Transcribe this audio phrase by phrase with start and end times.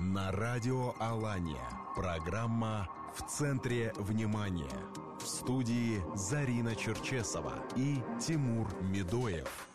[0.00, 1.68] На радио Алания.
[1.96, 4.70] Программа «В центре внимания».
[5.20, 9.68] В студии Зарина Черчесова и Тимур Медоев.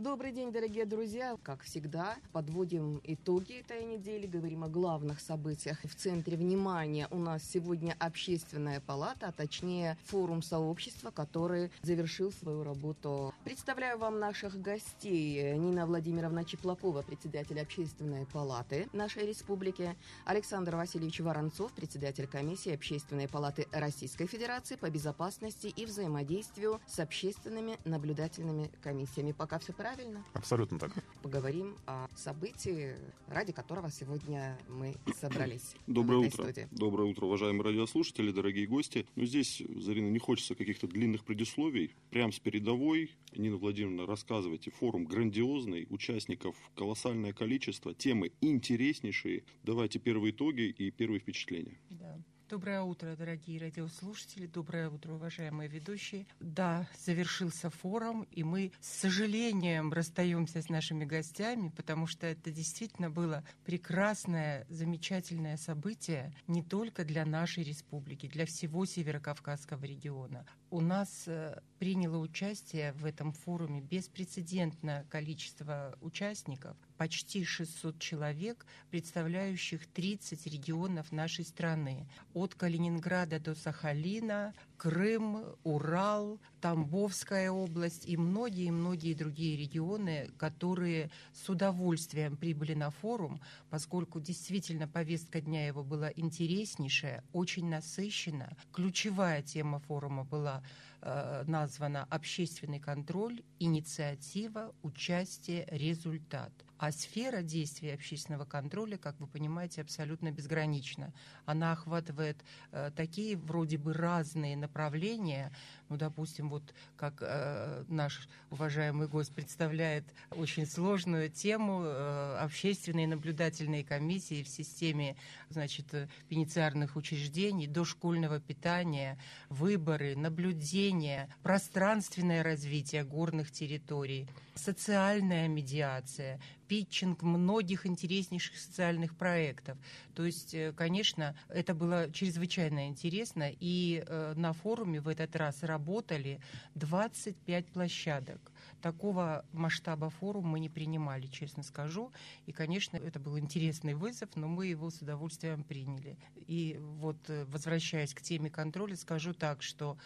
[0.00, 1.36] Добрый день, дорогие друзья.
[1.42, 5.78] Как всегда, подводим итоги этой недели, говорим о главных событиях.
[5.84, 12.64] В центре внимания у нас сегодня общественная палата, а точнее форум сообщества, который завершил свою
[12.64, 13.34] работу.
[13.44, 15.52] Представляю вам наших гостей.
[15.58, 19.94] Нина Владимировна Чеплакова, председатель общественной палаты нашей республики,
[20.24, 27.76] Александр Васильевич Воронцов, председатель комиссии общественной палаты Российской Федерации по безопасности и взаимодействию с общественными
[27.84, 29.32] наблюдательными комиссиями.
[29.32, 29.89] Пока все правильно?
[29.94, 30.24] Правильно?
[30.34, 30.92] Абсолютно так.
[31.22, 35.74] Поговорим о событии, ради которого сегодня мы собрались.
[35.86, 36.44] Доброе утро.
[36.44, 36.68] Студии.
[36.70, 39.06] Доброе утро, уважаемые радиослушатели, дорогие гости.
[39.16, 41.94] Ну, здесь, Зарина, не хочется каких-то длинных предисловий.
[42.10, 44.70] Прям с передовой, Нина Владимировна, рассказывайте.
[44.70, 49.44] Форум грандиозный, участников колоссальное количество, темы интереснейшие.
[49.64, 51.78] Давайте первые итоги и первые впечатления.
[51.90, 52.18] Да.
[52.50, 56.26] Доброе утро, дорогие радиослушатели, доброе утро, уважаемые ведущие.
[56.40, 63.08] Да, завершился форум, и мы с сожалением расстаемся с нашими гостями, потому что это действительно
[63.08, 70.44] было прекрасное, замечательное событие не только для нашей республики, для всего Северокавказского региона.
[70.70, 79.86] У нас э, приняло участие в этом форуме беспрецедентное количество участников, почти 600 человек, представляющих
[79.86, 82.06] 30 регионов нашей страны.
[82.34, 92.36] От Калининграда до Сахалина, Крым, Урал, Тамбовская область и многие-многие другие регионы, которые с удовольствием
[92.36, 98.54] прибыли на форум, поскольку действительно повестка дня его была интереснейшая, очень насыщена.
[98.70, 100.62] Ключевая тема форума была
[101.02, 106.52] э, названа «Общественный контроль, инициатива, участие, результат».
[106.80, 111.12] А сфера действия общественного контроля, как вы понимаете, абсолютно безгранична.
[111.44, 112.38] Она охватывает
[112.72, 115.52] э, такие вроде бы разные направления,
[115.90, 116.62] ну, допустим, вот
[116.96, 125.16] как э, наш уважаемый гость представляет очень сложную тему э, общественные наблюдательные комиссии в системе,
[125.50, 125.84] значит,
[126.30, 129.18] пенитенциарных учреждений, дошкольного питания,
[129.50, 136.40] выборы, наблюдения, пространственное развитие горных территорий, социальная медиация,
[136.70, 139.76] питчинг многих интереснейших социальных проектов.
[140.14, 145.64] То есть, э, конечно, это было чрезвычайно интересно, и э, на форуме в этот раз
[145.64, 146.40] работали
[146.76, 148.52] 25 площадок.
[148.80, 152.12] Такого масштаба форум мы не принимали, честно скажу.
[152.46, 156.16] И, конечно, это был интересный вызов, но мы его с удовольствием приняли.
[156.46, 159.98] И вот, э, возвращаясь к теме контроля, скажу так, что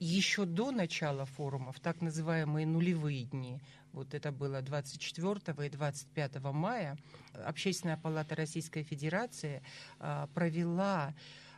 [0.00, 3.60] еще до начала форума, в так называемые нулевые дни,
[3.92, 6.96] вот это было 24 и 25 мая,
[7.32, 9.62] Общественная палата Российской Федерации
[9.98, 11.14] а, провела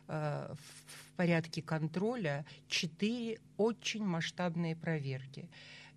[0.07, 5.49] а, в порядке контроля четыре очень масштабные проверки.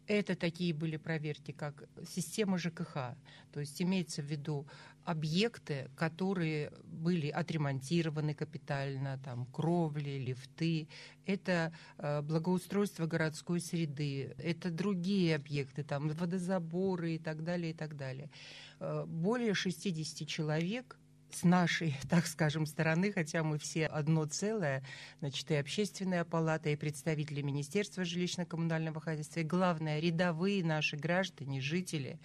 [0.08, 3.14] Это такие были проверки, как система ЖКХ,
[3.52, 4.66] то есть имеется в виду
[5.04, 10.88] объекты, которые были отремонтированы капитально, там кровли, лифты,
[11.26, 17.94] это э, благоустройство городской среды, это другие объекты, там водозаборы и так далее, и так
[17.94, 18.30] далее.
[18.80, 20.98] Э, более 60 человек
[21.30, 24.82] с нашей, так скажем, стороны, хотя мы все одно целое,
[25.20, 32.18] значит, и общественная палата, и представители Министерства жилищно-коммунального хозяйства, и главное, рядовые наши граждане, жители,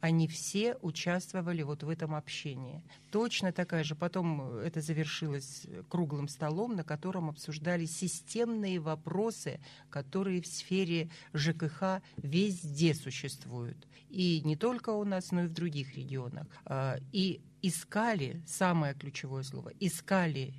[0.00, 2.82] они все участвовали вот в этом общении.
[3.10, 10.46] Точно такая же, потом это завершилось круглым столом, на котором обсуждали системные вопросы, которые в
[10.46, 13.86] сфере ЖКХ везде существуют.
[14.08, 16.46] И не только у нас, но и в других регионах.
[16.64, 20.54] А, и искали, самое ключевое слово, искали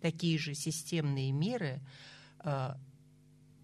[0.00, 1.80] такие же системные меры,
[2.38, 2.78] а,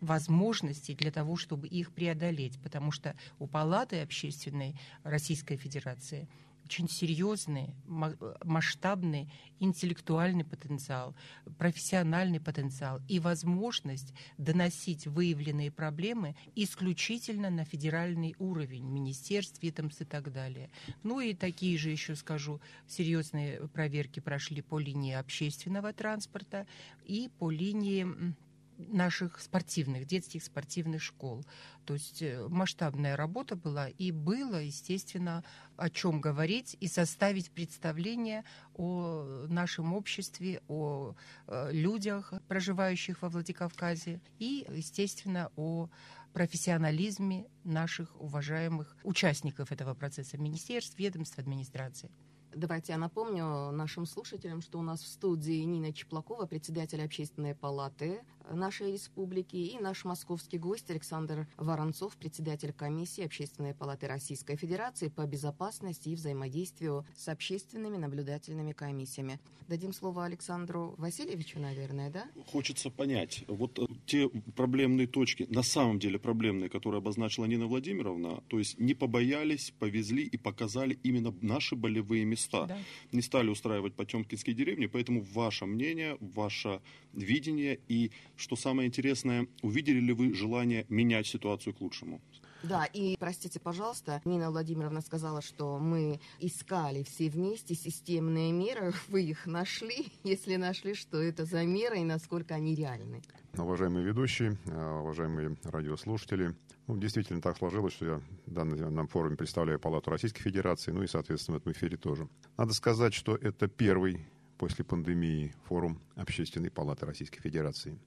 [0.05, 6.29] возможностей для того, чтобы их преодолеть, потому что у Палаты общественной Российской Федерации
[6.65, 9.31] очень серьезный, масштабный
[9.61, 11.15] интеллектуальный потенциал,
[11.59, 20.33] профессиональный потенциал и возможность доносить выявленные проблемы исключительно на федеральный уровень, министерств, ведомств и так
[20.33, 20.71] далее.
[21.03, 26.67] Ну и такие же еще, скажу, серьезные проверки прошли по линии общественного транспорта
[27.05, 28.35] и по линии
[28.79, 31.45] наших спортивных, детских спортивных школ.
[31.85, 35.45] То есть э, масштабная работа была, и было, естественно,
[35.77, 38.45] о чем говорить и составить представление
[38.75, 41.15] о нашем обществе, о
[41.47, 45.89] э, людях, проживающих во Владикавказе, и, естественно, о
[46.33, 52.11] профессионализме наших уважаемых участников этого процесса, министерств, ведомств, администрации.
[52.57, 58.23] Давайте я напомню нашим слушателям, что у нас в студии Нина Чеплакова, председатель общественной палаты
[58.51, 65.27] нашей республики, и наш московский гость Александр Воронцов, председатель комиссии Общественной палаты Российской Федерации по
[65.27, 69.41] безопасности и взаимодействию с общественными наблюдательными комиссиями.
[69.69, 72.27] Дадим слово Александру Васильевичу, наверное, да?
[72.47, 78.43] Хочется понять, вот э, те проблемные точки, на самом деле проблемные, которые обозначила Нина Владимировна,
[78.49, 82.67] то есть не побоялись, повезли и показали именно наши болевые места.
[82.67, 82.79] Да.
[83.13, 86.81] Не стали устраивать потемкинские деревни, поэтому ваше мнение, ваше
[87.13, 92.21] видение и что самое интересное, увидели ли вы желание менять ситуацию к лучшему?
[92.65, 98.95] Да, и простите, пожалуйста, Нина Владимировна сказала, что мы искали все вместе системные меры.
[99.09, 100.07] Вы их нашли?
[100.25, 103.21] Если нашли, что это за меры и насколько они реальны?
[103.59, 106.55] Уважаемые ведущие, э, уважаемые радиослушатели,
[106.87, 111.07] ну, действительно так сложилось, что я в данном форуме представляю Палату Российской Федерации, ну и,
[111.07, 112.29] соответственно, в этом эфире тоже.
[112.57, 114.27] Надо сказать, что это первый
[114.57, 117.99] после пандемии форум Общественной палаты Российской Федерации.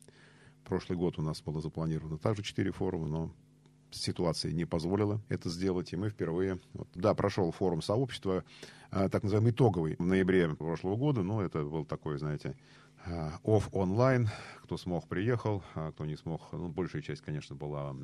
[0.67, 3.31] Прошлый год у нас было запланировано также четыре форума, но
[3.89, 6.59] ситуация не позволила это сделать, и мы впервые...
[6.73, 8.43] Вот, да, прошел форум сообщества,
[8.91, 12.57] а, так называемый итоговый, в ноябре прошлого года, но это был такой, знаете,
[13.05, 14.27] а, онлайн,
[14.61, 17.95] кто смог, приехал, а кто не смог, ну, большая часть, конечно, была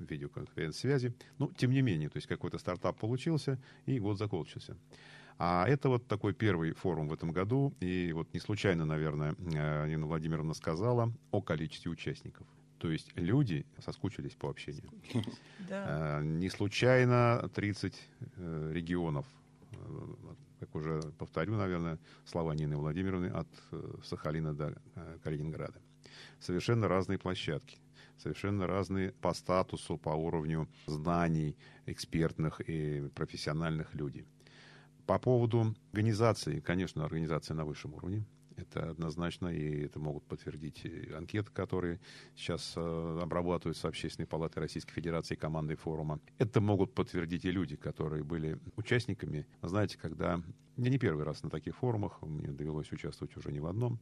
[0.00, 4.76] видеоконференц-связи, но тем не менее, то есть какой-то стартап получился, и год закончился.
[5.42, 7.74] А это вот такой первый форум в этом году.
[7.80, 12.46] И вот не случайно, наверное, э, Нина Владимировна сказала о количестве участников.
[12.78, 14.90] То есть люди соскучились по общению.
[15.66, 16.20] Да.
[16.20, 17.94] Э, не случайно 30
[18.36, 19.24] э, регионов,
[20.58, 23.48] как уже повторю, наверное, слова Нины Владимировны от
[24.04, 24.76] Сахалина до
[25.22, 25.80] Калининграда.
[26.38, 27.78] Совершенно разные площадки
[28.18, 31.56] совершенно разные по статусу, по уровню знаний
[31.86, 34.26] экспертных и профессиональных людей.
[35.10, 38.24] По поводу организации, конечно, организация на высшем уровне.
[38.54, 41.98] Это однозначно, и это могут подтвердить анкеты, которые
[42.36, 46.20] сейчас э, обрабатываются Общественной палатой Российской Федерации командой форума.
[46.38, 49.48] Это могут подтвердить и люди, которые были участниками.
[49.62, 50.40] Знаете, когда...
[50.76, 53.98] Я не первый раз на таких форумах, мне довелось участвовать уже не в одном.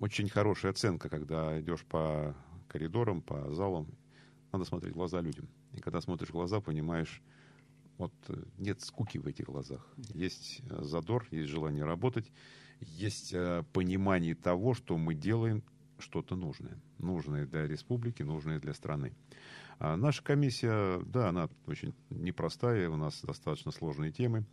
[0.00, 2.34] Очень хорошая оценка, когда идешь по
[2.66, 3.86] коридорам, по залам,
[4.50, 5.48] надо смотреть в глаза людям.
[5.72, 7.22] И когда смотришь в глаза, понимаешь,
[8.00, 9.86] вот э, нет скуки в этих глазах.
[10.14, 12.32] Есть э, задор, есть желание работать,
[12.80, 15.62] есть э, понимание того, что мы делаем
[15.98, 16.80] что-то нужное.
[16.98, 19.12] Нужное для республики, нужное для страны.
[19.78, 24.46] А наша комиссия, да, она очень непростая, у нас достаточно сложные темы.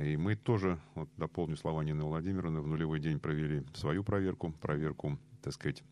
[0.00, 5.18] И мы тоже, вот дополню слова Нины Владимировны, в нулевой день провели свою проверку, проверку,
[5.42, 5.82] так сказать,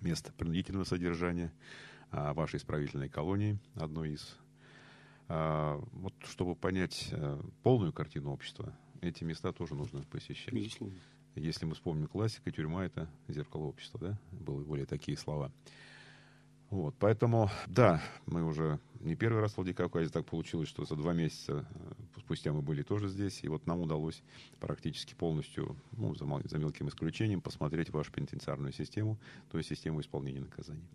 [0.00, 1.52] места принудительного содержания
[2.10, 4.36] а, вашей исправительной колонии, одной из
[5.28, 10.52] вот чтобы понять э, полную картину общества, эти места тоже нужно посещать.
[10.52, 10.98] Безусловно.
[11.34, 14.18] Если мы вспомним классика, тюрьма— это зеркало общества, да?
[14.30, 15.50] Были более такие слова.
[16.70, 21.12] Вот, поэтому, да, мы уже не первый раз в Владикавказе так получилось, что за два
[21.12, 24.22] месяца э, спустя мы были тоже здесь, и вот нам удалось
[24.58, 29.18] практически полностью, ну, за, за мелким исключением, посмотреть вашу пенитенциарную систему,
[29.50, 30.88] то есть систему исполнения наказаний.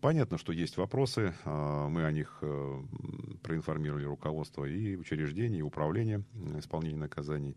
[0.00, 2.82] Понятно, что есть вопросы, а, мы о них э,
[3.42, 6.24] проинформировали руководство и учреждений, и управления
[6.58, 7.56] исполнения наказаний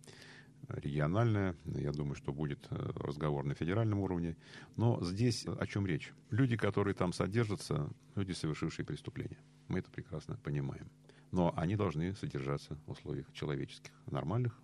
[0.67, 1.55] региональная.
[1.65, 4.35] Я думаю, что будет э, разговор на федеральном уровне.
[4.75, 6.11] Но здесь о чем речь?
[6.29, 9.37] Люди, которые там содержатся, люди, совершившие преступления.
[9.67, 10.89] Мы это прекрасно понимаем.
[11.31, 14.59] Но они должны содержаться в условиях человеческих, нормальных,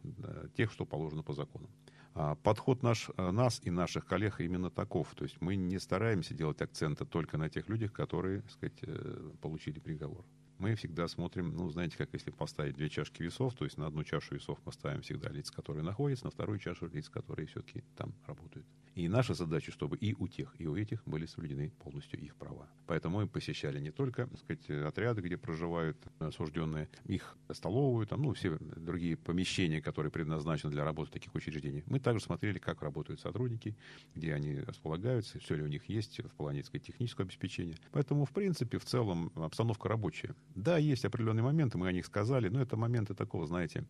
[0.56, 1.70] тех, что положено по закону.
[2.14, 5.14] А подход наш, э, нас и наших коллег именно таков.
[5.16, 9.32] То есть мы не стараемся делать акценты только на тех людях, которые, так сказать, э,
[9.42, 10.26] получили приговор
[10.62, 14.04] мы всегда смотрим, ну, знаете, как если поставить две чашки весов, то есть на одну
[14.04, 18.14] чашу весов мы ставим всегда лиц, которые находятся, на вторую чашу лиц, которые все-таки там
[18.28, 18.68] работают.
[18.96, 22.68] И наша задача, чтобы и у тех, и у этих были соблюдены полностью их права.
[22.88, 28.34] Поэтому мы посещали не только, так сказать, отряды, где проживают осужденные, их столовую, там, ну,
[28.34, 31.84] все другие помещения, которые предназначены для работы таких учреждений.
[31.86, 33.76] Мы также смотрели, как работают сотрудники,
[34.14, 37.78] где они располагаются, все ли у них есть в плане, так сказать, технического обеспечения.
[37.92, 40.36] Поэтому, в принципе, в целом обстановка рабочая.
[40.56, 43.86] Да, есть определенные моменты, мы о них сказали, но это моменты такого, знаете,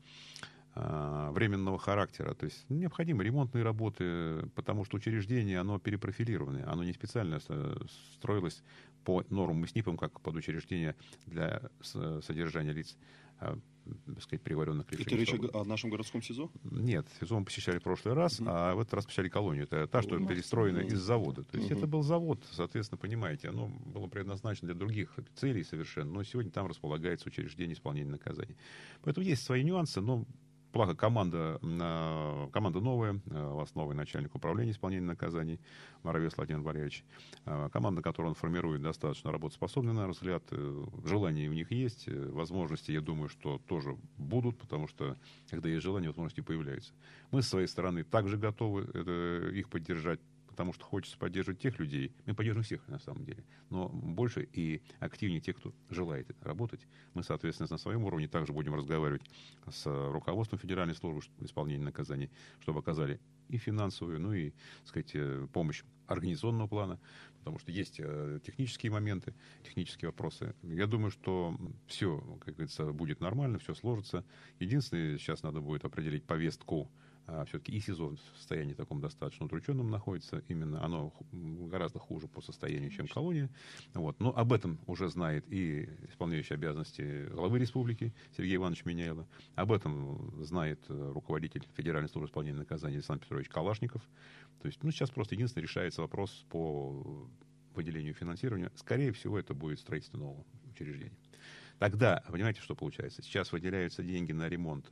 [0.74, 2.34] временного характера.
[2.34, 7.40] То есть необходимы ремонтные работы, потому что учреждение, оно перепрофилированное, оно не специально
[8.16, 8.64] строилось
[9.04, 12.96] по нормам и СНИПам, как под учреждение для содержания лиц
[13.40, 13.58] а,
[14.06, 16.52] так сказать, приговоренных к Это речь о нашем городском СИЗО?
[16.64, 18.46] Нет, СИЗО мы посещали в прошлый раз, mm-hmm.
[18.48, 19.64] а в этот раз посещали колонию.
[19.64, 20.94] Это та, что перестроена mm-hmm.
[20.94, 21.44] из завода.
[21.44, 21.78] То есть mm-hmm.
[21.78, 26.68] это был завод, соответственно, понимаете, оно было предназначено для других целей совершенно, но сегодня там
[26.68, 28.56] располагается учреждение исполнения наказаний.
[29.02, 30.26] Поэтому есть свои нюансы, но
[30.74, 31.60] Благо, команда,
[32.54, 35.60] команда новая, у вас новый начальник управления исполнения наказаний,
[36.04, 37.04] Моровец Владимир Валерьевич.
[37.46, 40.44] А, команда, которую он формирует, достаточно работоспособна, на взгляд.
[40.52, 45.18] Э, желания у них есть, э, возможности, я думаю, что тоже будут, потому что,
[45.50, 46.94] когда есть желание, возможности появляются.
[47.32, 50.22] Мы, с своей стороны, также готовы это, их поддержать
[50.62, 52.14] потому что хочется поддерживать тех людей.
[52.28, 53.44] Мы поддерживаем всех, на самом деле.
[53.72, 56.82] Но больше и активнее тех, кто желает работать.
[57.16, 59.24] Мы, соответственно, на своем уровне также будем разговаривать
[59.72, 65.48] с руководством Федеральной службы исполнения наказаний, чтобы оказали и финансовую, ну и, так сказать, э,
[65.52, 67.00] помощь организационного плана,
[67.40, 70.54] потому что есть э, технические моменты, технические вопросы.
[70.62, 74.24] Я думаю, что все, как говорится, будет нормально, все сложится.
[74.60, 76.92] Единственное, сейчас надо будет определить повестку
[77.46, 80.44] все-таки и СИЗО в состоянии таком достаточно удрученном находится.
[80.48, 83.50] Именно оно гораздо хуже по состоянию, чем колония.
[83.94, 84.20] Вот.
[84.20, 89.28] Но об этом уже знает и исполняющий обязанности главы республики Сергей Иванович Меняйло.
[89.56, 94.02] Об этом знает э, руководитель Федеральной службы исполнения наказаний Александр Петрович Калашников.
[94.62, 97.28] То есть, ну, сейчас просто единственное решается вопрос по
[97.74, 98.72] выделению финансирования.
[98.76, 101.18] Скорее всего, это будет строительство нового учреждения.
[101.80, 103.24] Тогда, понимаете, что получается?
[103.24, 104.88] Сейчас выделяются деньги на ремонт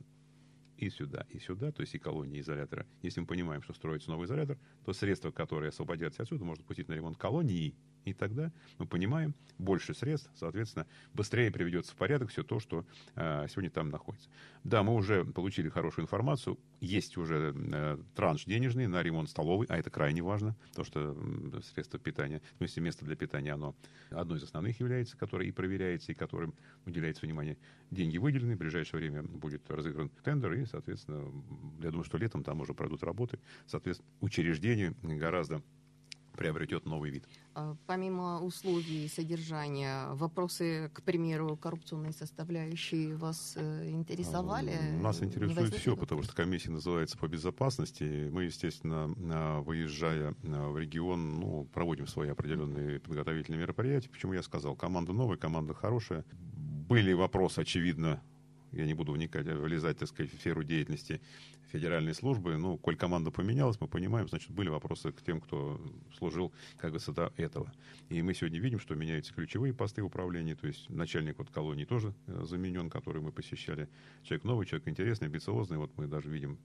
[0.80, 2.86] и сюда, и сюда, то есть и колонии изолятора.
[3.02, 6.94] Если мы понимаем, что строится новый изолятор, то средства, которые освободятся отсюда, можно пустить на
[6.94, 12.60] ремонт колонии и тогда мы понимаем, больше средств, соответственно, быстрее приведется в порядок все то,
[12.60, 14.28] что э, сегодня там находится.
[14.64, 19.76] Да, мы уже получили хорошую информацию, есть уже э, транш денежный на ремонт столовой, а
[19.76, 23.76] это крайне важно, то что э, средство питания, в смысле место для питания, оно
[24.10, 26.54] одно из основных является, которое и проверяется, и которым
[26.86, 27.58] уделяется внимание.
[27.90, 31.30] Деньги выделены, в ближайшее время будет разыгран тендер, и, соответственно,
[31.80, 35.62] я думаю, что летом там уже пройдут работы, соответственно, учреждению гораздо
[36.36, 37.28] приобретет новый вид.
[37.54, 44.76] А, помимо условий содержания, вопросы, к примеру, коррупционной составляющей вас э, интересовали?
[45.00, 48.28] Нас интересует все, потому что комиссия называется по безопасности.
[48.30, 49.08] Мы, естественно,
[49.60, 54.08] выезжая в регион, ну, проводим свои определенные подготовительные мероприятия.
[54.08, 56.24] Почему я сказал, команда новая, команда хорошая.
[56.88, 58.22] Были вопросы, очевидно,
[58.72, 61.20] я не буду вникать, влезать, так сказать, в сферу деятельности
[61.70, 62.56] федеральной службы.
[62.56, 65.80] Ну, коль команда поменялась, мы понимаем, значит, были вопросы к тем, кто
[66.16, 67.72] служил, как бы, до этого.
[68.08, 72.14] И мы сегодня видим, что меняются ключевые посты управления, то есть начальник вот колонии тоже
[72.26, 73.88] э, заменен, который мы посещали.
[74.22, 75.78] Человек новый, человек интересный, амбициозный.
[75.78, 76.58] Вот мы даже видим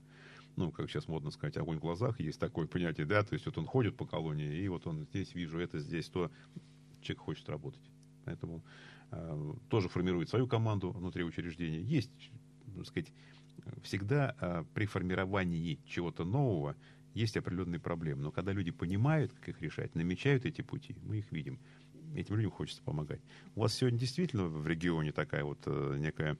[0.55, 3.57] ну, как сейчас модно сказать, огонь в глазах, есть такое понятие, да, то есть вот
[3.57, 6.31] он ходит по колонии, и вот он здесь вижу это, здесь то,
[7.01, 7.81] человек хочет работать.
[8.24, 8.94] Поэтому э,
[9.69, 11.81] тоже формирует свою команду внутри учреждения.
[11.81, 12.12] Есть,
[12.75, 13.12] так сказать,
[13.83, 16.75] всегда э, при формировании чего-то нового
[17.13, 18.24] есть определенные проблемы.
[18.24, 21.59] Но когда люди понимают, как их решать, намечают эти пути, мы их видим.
[22.13, 23.21] Этим людям хочется помогать.
[23.55, 26.38] У вас сегодня действительно в регионе такая вот э, некая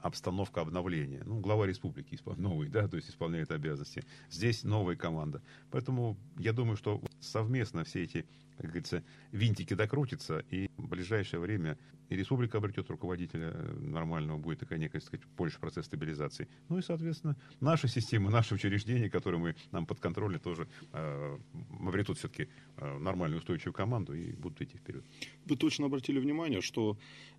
[0.00, 1.22] обстановка обновления.
[1.24, 4.04] Ну, глава республики новый, да, то есть исполняет обязанности.
[4.30, 5.42] Здесь новая команда.
[5.70, 8.26] Поэтому я думаю, что совместно все эти,
[8.56, 14.78] как говорится, винтики докрутятся, и в ближайшее время и республика обретет руководителя нормального, будет такая
[14.78, 16.48] некая, так сказать, больше процесс стабилизации.
[16.68, 21.38] Ну и, соответственно, наша система, наши учреждения, которые мы, нам под контролем, тоже э,
[21.80, 25.04] обретут все-таки э, нормальную устойчивую команду и будут идти вперед.
[25.46, 26.96] Вы точно обратили внимание, что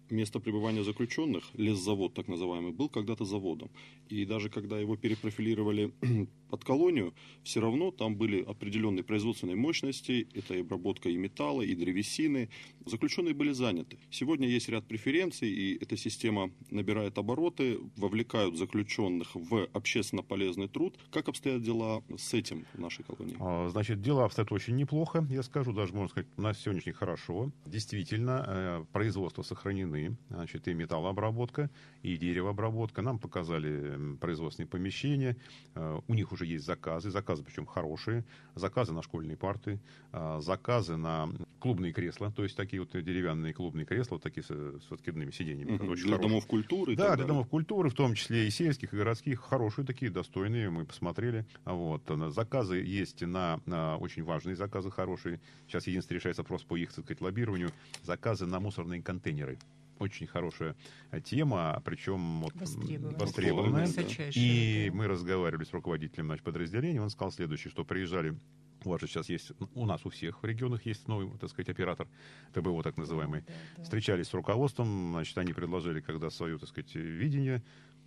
[0.09, 3.69] место пребывания заключенных, лесзавод так называемый, был когда-то заводом.
[4.07, 5.91] И даже когда его перепрофилировали
[6.49, 7.13] под колонию,
[7.43, 12.49] все равно там были определенные производственные мощности, это и обработка и металла, и древесины.
[12.85, 13.97] Заключенные были заняты.
[14.09, 20.97] Сегодня есть ряд преференций, и эта система набирает обороты, вовлекают заключенных в общественно полезный труд.
[21.11, 23.35] Как обстоят дела с этим в нашей колонии?
[23.39, 27.51] А, значит, дела обстоят очень неплохо, я скажу, даже можно сказать, на сегодняшний хорошо.
[27.65, 31.69] Действительно, э, производство сохранены, значит, и металлообработка,
[32.03, 33.01] и деревообработка.
[33.01, 35.37] Нам показали производственные помещения,
[35.75, 38.23] э, у них уже есть заказы, заказы причем хорошие,
[38.55, 39.79] заказы на школьные парты,
[40.11, 41.29] э, заказы на
[41.59, 45.75] клубные кресла, то есть такие вот деревянные клубные кресла, вот такие с, с откидными сиденьями.
[45.75, 46.17] Угу, для хорошие.
[46.17, 46.95] домов культуры.
[46.95, 50.85] Да, для домов культуры, в том числе и сельских, и городских, хорошие такие, достойные, мы
[50.85, 51.45] посмотрели.
[51.65, 52.03] Вот.
[52.29, 55.39] Заказы есть на, на очень важные заказы хорошие.
[55.67, 57.71] Сейчас единственное решается вопрос по их, так сказать, лоббированию.
[58.03, 59.57] Заказы на мусорные контейнеры
[59.99, 60.75] очень хорошая
[61.23, 63.19] тема, причем вот, востребованная.
[63.19, 63.89] востребованная.
[64.35, 68.37] И мы разговаривали с руководителем значит, подразделения, он сказал следующее, что приезжали
[68.85, 71.69] у вас же сейчас есть, у нас у всех в регионах есть новый, так сказать,
[71.69, 72.07] оператор
[72.53, 73.41] ТБО, так называемый.
[73.41, 73.83] Да, да.
[73.83, 77.63] Встречались с руководством, значит, они предложили, когда свое, так сказать, видение,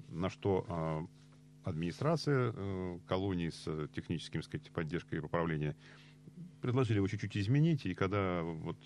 [0.09, 5.77] на что э, администрация э, колонии с техническим, так сказать, поддержкой и управления
[6.61, 8.77] предложили его чуть-чуть изменить, и когда вот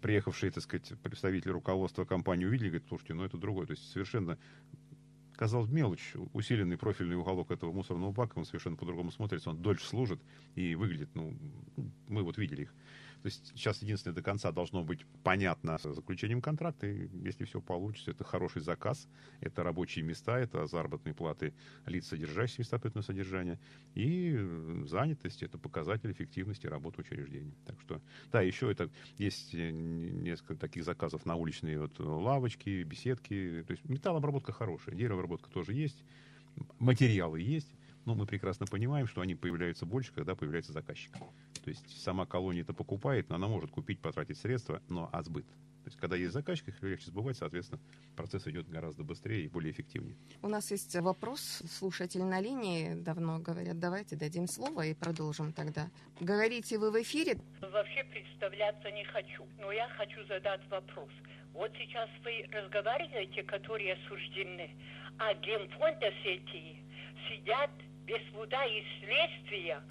[0.00, 3.66] приехавшие, так сказать, представители руководства компании увидели, говорят, слушайте, ну это другое.
[3.66, 4.38] То есть совершенно
[5.36, 10.20] казалось мелочь, усиленный профильный уголок этого мусорного бака, он совершенно по-другому смотрится, он дольше служит
[10.56, 11.32] и выглядит, ну,
[12.08, 12.74] мы вот видели их.
[13.22, 17.60] То есть сейчас единственное до конца должно быть понятно с заключением контракта, и если все
[17.60, 19.08] получится, это хороший заказ,
[19.40, 21.52] это рабочие места, это заработные платы
[21.86, 23.58] лиц, содержащих места содержания,
[23.94, 24.36] и
[24.86, 27.54] занятость, это показатель эффективности работы учреждений.
[27.66, 33.64] Так что, да, еще это есть э, несколько таких заказов на уличные вот лавочки, беседки,
[33.66, 36.04] то есть металлообработка хорошая, деревообработка тоже есть,
[36.78, 37.68] материалы есть,
[38.04, 41.12] но мы прекрасно понимаем, что они появляются больше, когда появляется заказчик.
[41.68, 45.44] То есть сама колония это покупает, но она может купить, потратить средства, но а сбыт.
[45.44, 47.78] То есть, когда есть заказчик, их легче сбывать, соответственно,
[48.16, 50.16] процесс идет гораздо быстрее и более эффективнее.
[50.40, 51.62] У нас есть вопрос.
[51.70, 55.90] Слушатель на линии давно говорят, давайте дадим слово и продолжим тогда.
[56.20, 57.36] Говорите вы в эфире?
[57.60, 61.10] Вообще представляться не хочу, но я хочу задать вопрос.
[61.52, 64.70] Вот сейчас вы разговариваете, которые осуждены,
[65.18, 66.78] а генфонда сети
[67.28, 67.70] сидят
[68.06, 69.82] без суда и следствия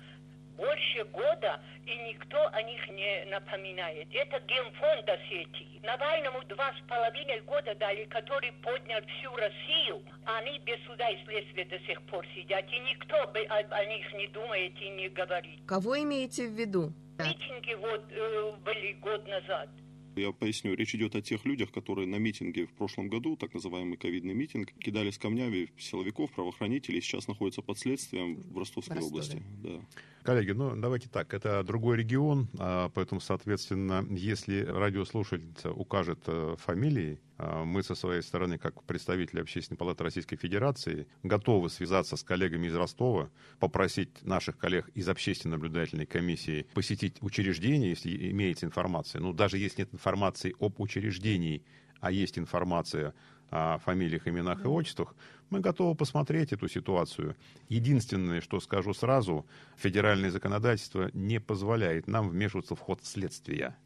[0.57, 4.07] больше года, и никто о них не напоминает.
[4.11, 5.79] Это генфонда сети.
[5.83, 10.01] Навальному два с половиной года дали, который поднял всю Россию.
[10.25, 14.27] Они без суда и следствия до сих пор сидят, и никто о, о них не
[14.27, 15.59] думает и не говорит.
[15.65, 16.91] Кого имеете в виду?
[17.19, 19.69] Митинги вот э, были год назад.
[20.17, 23.97] Я поясню, речь идет о тех людях, которые на митинге в прошлом году, так называемый
[23.97, 29.41] ковидный митинг, кидались камнями силовиков, правоохранителей, сейчас находятся под следствием в Ростовской в области.
[29.63, 29.81] Да.
[30.23, 37.19] Коллеги, ну давайте так, это другой регион, а, поэтому, соответственно, если радиослушательница укажет э, фамилии,
[37.37, 42.75] мы со своей стороны, как представители Общественной палаты Российской Федерации, готовы связаться с коллегами из
[42.75, 43.29] Ростова,
[43.59, 49.21] попросить наших коллег из Общественной наблюдательной комиссии посетить учреждение, если имеется информация.
[49.21, 51.63] Ну, даже если нет информации об учреждении,
[51.99, 53.13] а есть информация
[53.49, 55.15] о фамилиях, именах и отчествах,
[55.49, 57.35] мы готовы посмотреть эту ситуацию.
[57.69, 59.45] Единственное, что скажу сразу,
[59.77, 63.77] федеральное законодательство не позволяет нам вмешиваться в ход следствия.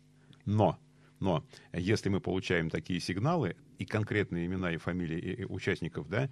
[0.46, 0.80] Но,
[1.22, 6.30] но если мы получаем такие сигналы и конкретные имена и фамилии участников, да,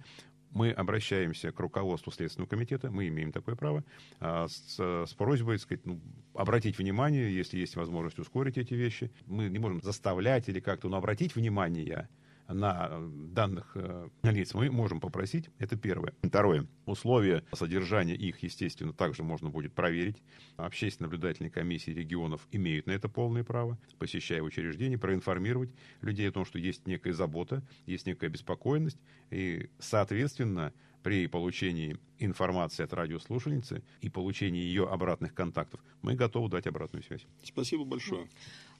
[0.50, 3.84] мы обращаемся к руководству Следственного комитета, мы имеем такое право,
[4.18, 6.00] а, с, с просьбой сказать, ну,
[6.34, 9.12] обратить внимание, если есть возможность ускорить эти вещи.
[9.26, 12.08] Мы не можем заставлять или как-то, но обратить внимание
[12.52, 15.50] на э, данных э, лиц мы можем попросить.
[15.58, 16.14] Это первое.
[16.22, 16.66] Второе.
[16.86, 20.22] Условия содержания их, естественно, также можно будет проверить.
[20.56, 26.44] Общественные наблюдательные комиссии регионов имеют на это полное право, посещая учреждения, проинформировать людей о том,
[26.44, 28.98] что есть некая забота, есть некая беспокойность.
[29.30, 36.66] И, соответственно, при получении информации от радиослушательницы и получении ее обратных контактов, мы готовы дать
[36.66, 37.26] обратную связь.
[37.42, 38.28] Спасибо большое.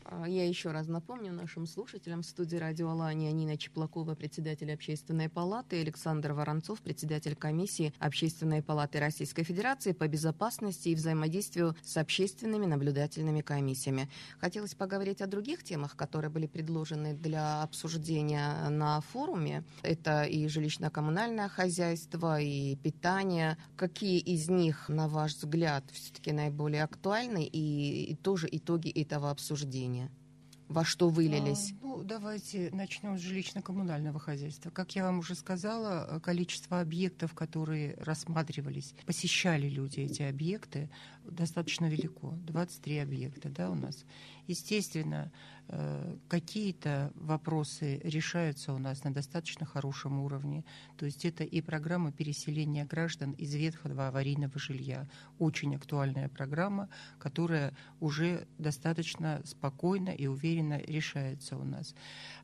[0.04, 5.28] А, я еще раз напомню нашим слушателям в студии радио Алания Нина Чеплакова, председатель Общественной
[5.28, 12.66] палаты, Александр Воронцов, председатель комиссии Общественной палаты Российской Федерации по безопасности и взаимодействию с общественными
[12.66, 14.08] наблюдательными комиссиями.
[14.38, 19.64] Хотелось поговорить о других темах, которые были предложены для обсуждения на форуме.
[19.82, 23.56] Это и жилищно-коммунальное хозяйство, и питание.
[23.76, 29.99] Какие из них, на ваш взгляд, все-таки наиболее актуальны и тоже итоги этого обсуждения?
[30.70, 31.72] Во что вылились?
[31.72, 34.70] А, ну, давайте начнем с жилищно-коммунального хозяйства.
[34.70, 40.88] Как я вам уже сказала, количество объектов, которые рассматривались, посещали люди эти объекты,
[41.24, 42.34] достаточно велико.
[42.46, 44.04] 23 объекта да, у нас.
[44.46, 45.59] Естественно, Э,
[46.28, 50.64] какие-то вопросы решаются у нас на достаточно хорошем уровне.
[50.96, 55.06] То есть это и программа переселения граждан из ветхого аварийного жилья.
[55.38, 61.94] Очень актуальная программа, которая уже достаточно спокойно и уверенно решается у нас.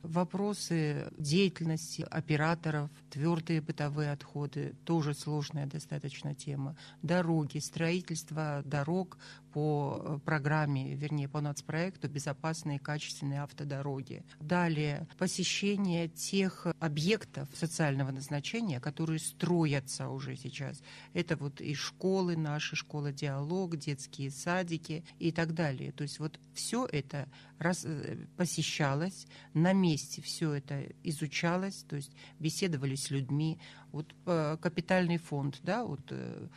[0.03, 6.77] Вопросы деятельности операторов, твердые бытовые отходы, тоже сложная достаточно тема.
[7.03, 9.19] Дороги, строительство дорог
[9.53, 12.81] по э, программе, вернее, по нацпроекту «Безопасные и
[13.17, 14.23] качественные автодороги».
[14.41, 20.83] Далее, посещение тех объектов социального назначения, которые строятся уже сейчас.
[21.15, 25.93] Это вот и школы наши, школа «Диалог», детские садики и так далее.
[25.93, 32.13] То есть вот все это раз, э, посещалось, на месте все это изучалось, то есть
[32.39, 33.59] беседовали с людьми.
[33.93, 36.49] Вот э, капитальный фонд, да, вот э,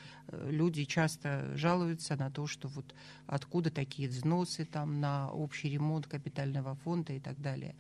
[0.50, 2.94] люди часто жалуются на то, что вот
[3.28, 7.76] откуда такие взносы там на общий ремонт капитального фонда и так далее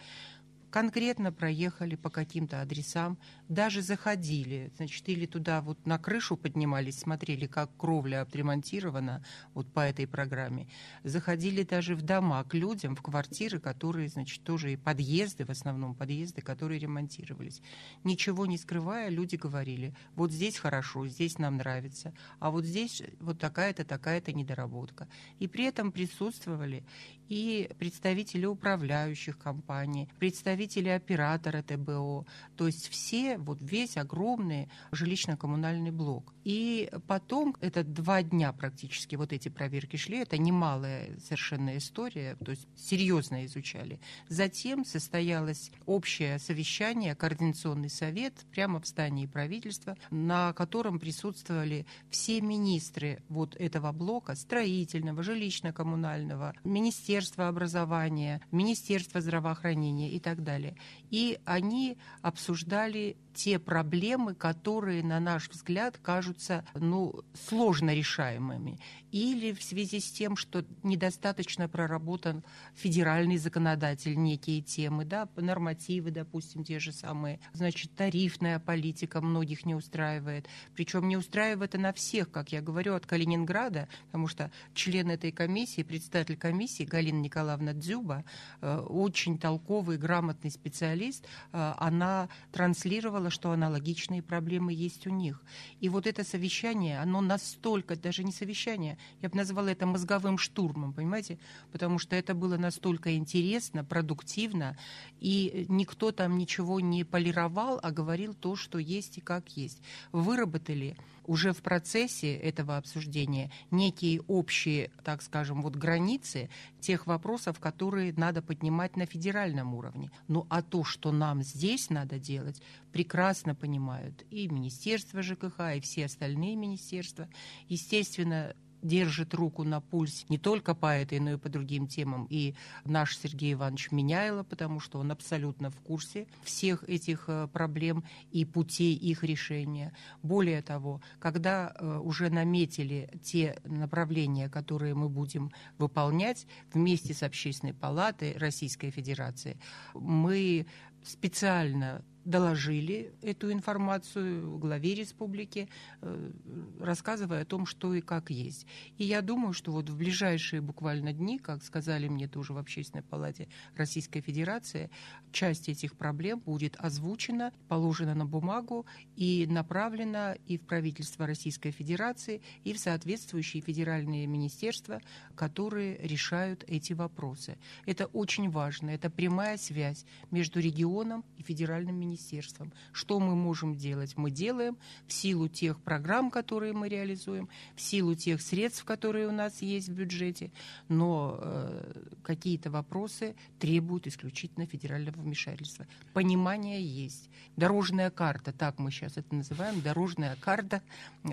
[0.70, 7.48] конкретно проехали по каким-то адресам, даже заходили, значит, или туда вот на крышу поднимались, смотрели,
[7.48, 10.68] как кровля отремонтирована вот по этой программе.
[11.04, 15.96] Заходили даже в дома к людям, в квартиры, которые, значит, тоже и подъезды, в основном
[15.96, 17.62] подъезды, которые ремонтировались.
[18.04, 23.40] Ничего не скрывая, люди говорили, вот здесь хорошо, здесь нам нравится, а вот здесь вот
[23.40, 25.08] такая-то, такая-то недоработка.
[25.40, 26.84] И при этом присутствовали
[27.30, 32.26] и представители управляющих компаний, представители оператора ТБО,
[32.58, 36.34] то есть все, вот весь огромный жилищно-коммунальный блок.
[36.44, 42.52] И потом, это два дня практически вот эти проверки шли, это немалая совершенно история, то
[42.52, 44.00] есть серьезно изучали.
[44.28, 53.22] Затем состоялось общее совещание, координационный совет прямо в здании правительства, на котором присутствовали все министры
[53.30, 60.78] вот этого блока, строительного, жилищно-коммунального, министерства, Министерство образования, Министерство здравоохранения и так далее.
[61.12, 68.80] И они обсуждали те проблемы, которые, на наш взгляд, кажутся ну, сложно решаемыми.
[69.13, 72.43] Или в связи с тем, что недостаточно проработан
[72.75, 77.39] федеральный законодатель некие темы, да, нормативы, допустим, те же самые.
[77.54, 80.45] Значит, тарифная политика многих не устраивает.
[80.75, 85.84] Причем не устраивает она всех, как я говорю, от Калининграда, потому что член этой комиссии,
[85.84, 88.25] председатель комиссии Галина Николаевна Дзюба,
[88.60, 91.23] э, очень толковый, грамотный специалист,
[91.54, 95.42] э, она транслировала сказала, что аналогичные проблемы есть у них.
[95.82, 100.94] И вот это совещание, оно настолько, даже не совещание, я бы назвала это мозговым штурмом,
[100.94, 101.38] понимаете?
[101.72, 104.76] Потому что это было настолько интересно, продуктивно,
[105.22, 109.82] и никто там ничего не полировал, а говорил то, что есть и как есть.
[110.12, 110.96] Выработали
[111.30, 118.42] уже в процессе этого обсуждения некие общие, так скажем, вот границы тех вопросов, которые надо
[118.42, 120.10] поднимать на федеральном уровне.
[120.28, 126.06] Ну а то, что нам здесь надо делать, прекрасно понимают и Министерство ЖКХ, и все
[126.06, 127.30] остальные министерства.
[127.68, 132.28] Естественно, держит руку на пульсе не только по этой, но и по другим темам.
[132.30, 138.04] И наш Сергей Иванович Меняйло, потому что он абсолютно в курсе всех этих э, проблем
[138.32, 139.94] и путей их решения.
[140.24, 147.74] Более того, когда э, уже наметили те направления, которые мы будем выполнять вместе с Общественной
[147.74, 149.58] палатой Российской Федерации,
[149.94, 150.65] мы
[151.04, 155.68] специально доложили эту информацию главе республики,
[156.02, 156.32] э,
[156.80, 158.68] рассказывая о том, что и как есть.
[159.00, 163.02] И я думаю, что вот в ближайшие буквально дни, как сказали мне тоже в Общественной
[163.02, 164.92] палате Российской Федерации,
[165.32, 172.42] часть этих проблем будет озвучена, положена на бумагу и направлена и в правительство Российской Федерации,
[172.63, 175.02] и в соответствующие федеральные министерства,
[175.36, 177.58] которые решают эти вопросы.
[177.88, 182.72] Это очень важно, это прямая связь между регионом и федеральным министерством министерством.
[182.92, 184.18] Что мы можем делать?
[184.18, 184.78] Мы делаем
[185.08, 189.90] в силу тех программ, которые мы реализуем, в силу тех средств, которые у нас есть
[189.90, 190.52] в бюджете,
[190.90, 195.86] но э, какие-то вопросы требуют исключительно федерального вмешательства.
[196.14, 197.30] Понимание есть.
[197.58, 200.82] Дорожная карта, так мы сейчас это называем, дорожная карта,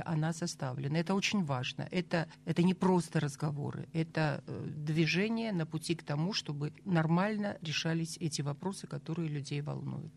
[0.05, 0.99] она составлена.
[0.99, 1.88] Это очень важно.
[1.90, 8.16] Это, это не просто разговоры, это э, движение на пути к тому, чтобы нормально решались
[8.20, 10.12] эти вопросы, которые людей волнуют.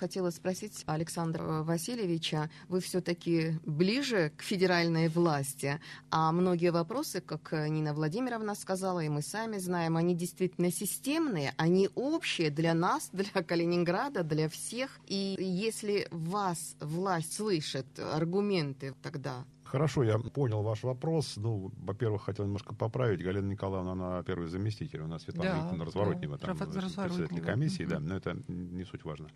[0.00, 5.78] Хотела спросить Александра Васильевича, вы все-таки ближе к федеральной власти,
[6.10, 11.90] а многие вопросы, как Нина Владимировна сказала, и мы сами знаем, они действительно системные, они
[11.94, 15.00] общие для нас, для Калининграда, для всех.
[15.06, 21.34] И если вас власть слышит аргументы, тогда Хорошо, я понял ваш вопрос.
[21.36, 23.22] Ну, во-первых, хотел немножко поправить.
[23.22, 25.02] Галина Николаевна, она первый заместитель.
[25.02, 29.04] У нас Светлана да, Викторовна Разворотнева, да, там председатель комиссии, да, но это не суть
[29.04, 29.28] важно.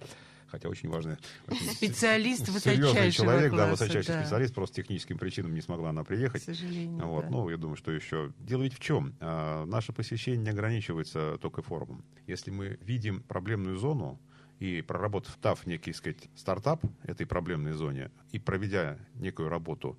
[0.49, 1.19] Хотя очень важный.
[1.73, 4.23] Специалист Серьезный человек, класса, да, высочайший да.
[4.23, 6.43] специалист, просто техническим причинам не смогла она приехать.
[6.43, 7.31] К сожалению, вот, да.
[7.31, 8.33] Ну, я думаю, что еще...
[8.41, 9.15] Дело ведь в чем?
[9.21, 12.05] А, наше посещение не ограничивается только форумом.
[12.27, 14.19] Если мы видим проблемную зону,
[14.59, 19.99] и проработав некий, сказать, стартап этой проблемной зоне и проведя некую работу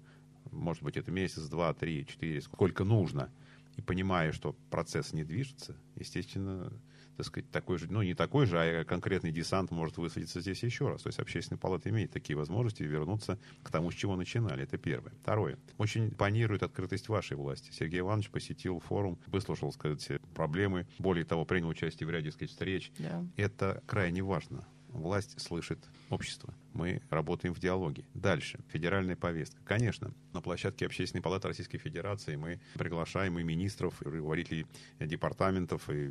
[0.55, 3.29] может быть, это месяц, два, три, четыре, сколько нужно,
[3.75, 6.71] и понимая, что процесс не движется, естественно,
[7.17, 10.89] так сказать, такой же, ну, не такой же, а конкретный десант может высадиться здесь еще
[10.89, 11.03] раз.
[11.03, 14.63] То есть общественная палата имеет такие возможности вернуться к тому, с чего начинали.
[14.63, 15.13] Это первое.
[15.21, 15.57] Второе.
[15.77, 17.71] Очень панирует открытость вашей власти.
[17.71, 22.91] Сергей Иванович посетил форум, выслушал, сказать, проблемы, более того, принял участие в ряде, сказать, встреч.
[22.99, 23.25] Да.
[23.37, 25.79] Это крайне важно власть слышит
[26.09, 26.53] общество.
[26.73, 28.05] Мы работаем в диалоге.
[28.13, 28.59] Дальше.
[28.69, 29.61] Федеральная повестка.
[29.63, 34.65] Конечно, на площадке Общественной палаты Российской Федерации мы приглашаем и министров, и руководителей
[34.99, 36.09] департаментов, и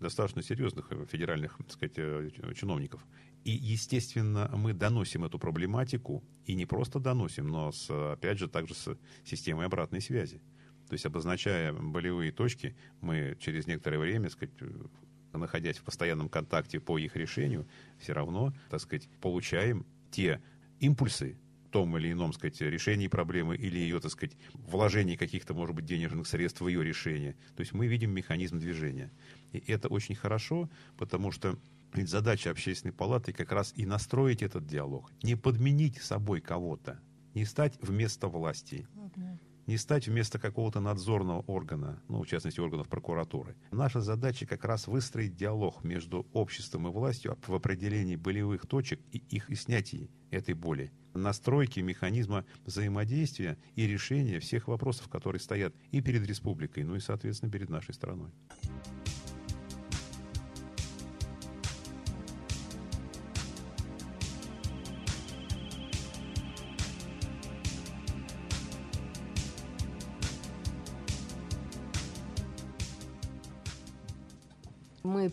[0.00, 3.04] достаточно серьезных федеральных так сказать, э, чиновников.
[3.44, 8.74] И, естественно, мы доносим эту проблематику, и не просто доносим, но, с, опять же, также
[8.74, 10.40] с системой обратной связи.
[10.88, 14.54] То есть, обозначая болевые точки, мы через некоторое время, сказать,
[15.38, 17.66] находясь в постоянном контакте по их решению,
[17.98, 20.40] все равно, так сказать, получаем те
[20.80, 21.36] импульсы,
[21.70, 26.26] том или ином, сказать, решении проблемы или ее, так сказать, вложении каких-то, может быть, денежных
[26.26, 27.36] средств в ее решение.
[27.54, 29.12] То есть мы видим механизм движения.
[29.52, 31.58] И это очень хорошо, потому что
[31.92, 37.00] ведь задача общественной палаты как раз и настроить этот диалог, не подменить собой кого-то,
[37.34, 38.86] не стать вместо власти,
[39.66, 43.56] не стать вместо какого-то надзорного органа, ну, в частности, органов прокуратуры.
[43.70, 49.18] Наша задача как раз выстроить диалог между обществом и властью в определении болевых точек и
[49.18, 56.00] их и снятии этой боли настройки механизма взаимодействия и решения всех вопросов, которые стоят и
[56.00, 58.30] перед республикой, ну и, соответственно, перед нашей страной.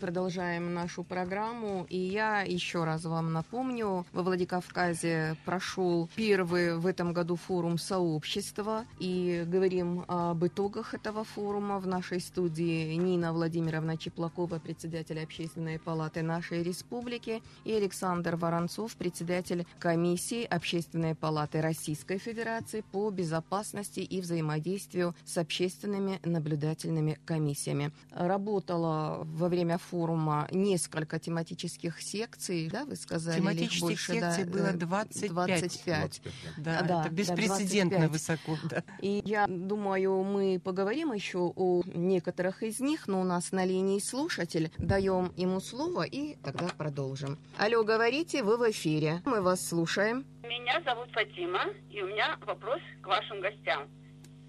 [0.00, 7.12] Продолжаем нашу программу, и я еще раз вам напомню, во Владикавказе прошел первый в этом
[7.12, 11.78] году форум сообщества, и говорим об итогах этого форума.
[11.78, 19.66] В нашей студии Нина Владимировна Чеплакова, председатель Общественной палаты нашей республики, и Александр Воронцов, председатель
[19.78, 27.92] комиссии Общественной палаты Российской Федерации по безопасности и взаимодействию с общественными наблюдательными комиссиями.
[28.10, 33.38] Работала во время форума несколько тематических секций, да, вы сказали?
[33.38, 35.30] Тематических больше, секций да, было 25.
[35.30, 35.60] 25.
[35.60, 36.22] 25
[36.56, 36.82] да.
[36.82, 38.56] Да, это беспрецедентно да, высоко.
[38.64, 38.82] Да.
[39.00, 44.00] И я думаю, мы поговорим еще о некоторых из них, но у нас на линии
[44.00, 44.70] слушатель.
[44.78, 47.38] Даем ему слово и тогда продолжим.
[47.58, 49.22] Алло, говорите, вы в эфире.
[49.24, 50.24] Мы вас слушаем.
[50.42, 53.88] Меня зовут Фатима, и у меня вопрос к вашим гостям.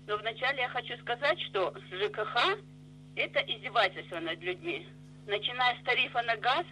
[0.07, 2.59] Но вначале я хочу сказать, что ЖКХ–
[3.15, 4.87] это издевательство над людьми
[5.25, 6.65] начиная с тарифа на газ,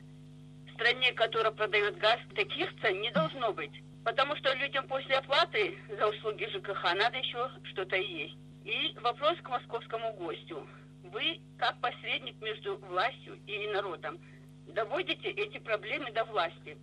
[0.68, 3.72] в стране, которая продает газ, таких цен не должно быть.
[4.04, 8.36] Потому что людям после оплаты за услуги ЖКХ надо еще что-то есть.
[8.66, 10.68] И вопрос к московскому гостю.
[11.04, 14.20] Вы, как посредник между властью и народом,
[14.68, 16.78] доводите эти проблемы до власти.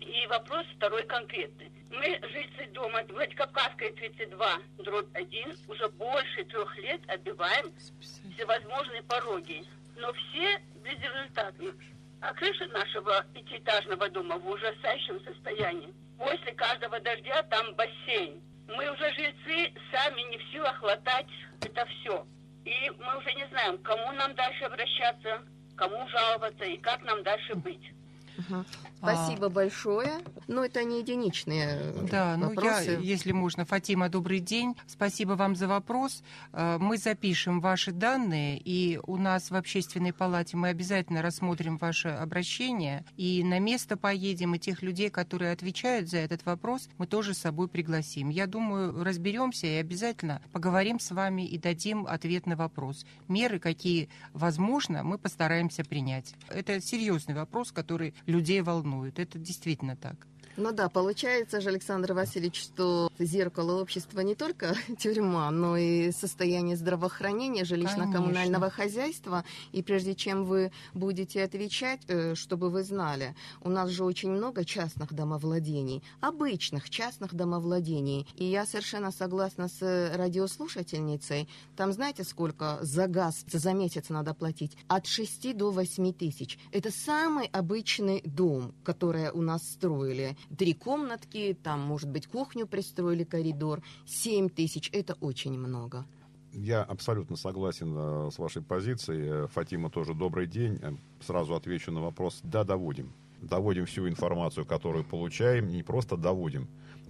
[0.00, 1.70] И вопрос второй конкретный.
[1.90, 9.64] Мы, жильцы дома Владикавказская 32, дробь 1, уже больше трех лет отбиваем всевозможные пороги.
[9.98, 11.72] Но все безрезультатно.
[12.20, 15.92] А крыша нашего пятиэтажного дома в ужасающем состоянии.
[16.16, 18.40] После каждого дождя там бассейн.
[18.68, 21.26] Мы уже жильцы сами не в силах хватать
[21.62, 22.26] это все.
[22.64, 25.42] И мы уже не знаем, кому нам дальше обращаться,
[25.76, 27.92] кому жаловаться и как нам дальше быть.
[28.38, 28.64] Угу.
[28.98, 29.50] Спасибо а...
[29.50, 30.12] большое.
[30.46, 32.84] Но это не единичные да, вопросы.
[32.86, 34.76] Ну я, если можно, Фатима, добрый день.
[34.86, 36.22] Спасибо вам за вопрос.
[36.52, 42.08] А, мы запишем ваши данные, и у нас в общественной палате мы обязательно рассмотрим ваше
[42.08, 47.34] обращение, и на место поедем, и тех людей, которые отвечают за этот вопрос, мы тоже
[47.34, 48.28] с собой пригласим.
[48.28, 53.04] Я думаю, разберемся и обязательно поговорим с вами и дадим ответ на вопрос.
[53.26, 56.34] Меры, какие возможно, мы постараемся принять.
[56.48, 59.18] Это серьезный вопрос, который людей волнует.
[59.18, 60.26] Это действительно так.
[60.58, 66.76] Ну да, получается же, Александр Васильевич, что зеркало общества не только тюрьма, но и состояние
[66.76, 69.44] здравоохранения, жилищно-коммунального хозяйства.
[69.70, 74.64] И прежде чем вы будете отвечать, э, чтобы вы знали, у нас же очень много
[74.64, 78.26] частных домовладений, обычных частных домовладений.
[78.34, 81.48] И я совершенно согласна с радиослушательницей.
[81.76, 84.76] Там знаете, сколько за газ за месяц надо платить?
[84.88, 86.58] От 6 до 8 тысяч.
[86.72, 93.24] Это самый обычный дом, который у нас строили три комнатки, там, может быть, кухню пристроили,
[93.24, 93.82] коридор.
[94.06, 96.06] Семь тысяч– это очень много.
[96.52, 99.44] Я абсолютно согласен э, с вашей позицией.
[99.44, 100.78] Э, Фатима тоже добрый день.
[100.82, 102.40] Э, сразу отвечу на вопрос.
[102.42, 103.12] Да, доводим.
[103.42, 106.66] Доводим всю информацию, которую получаем, не просто доводим.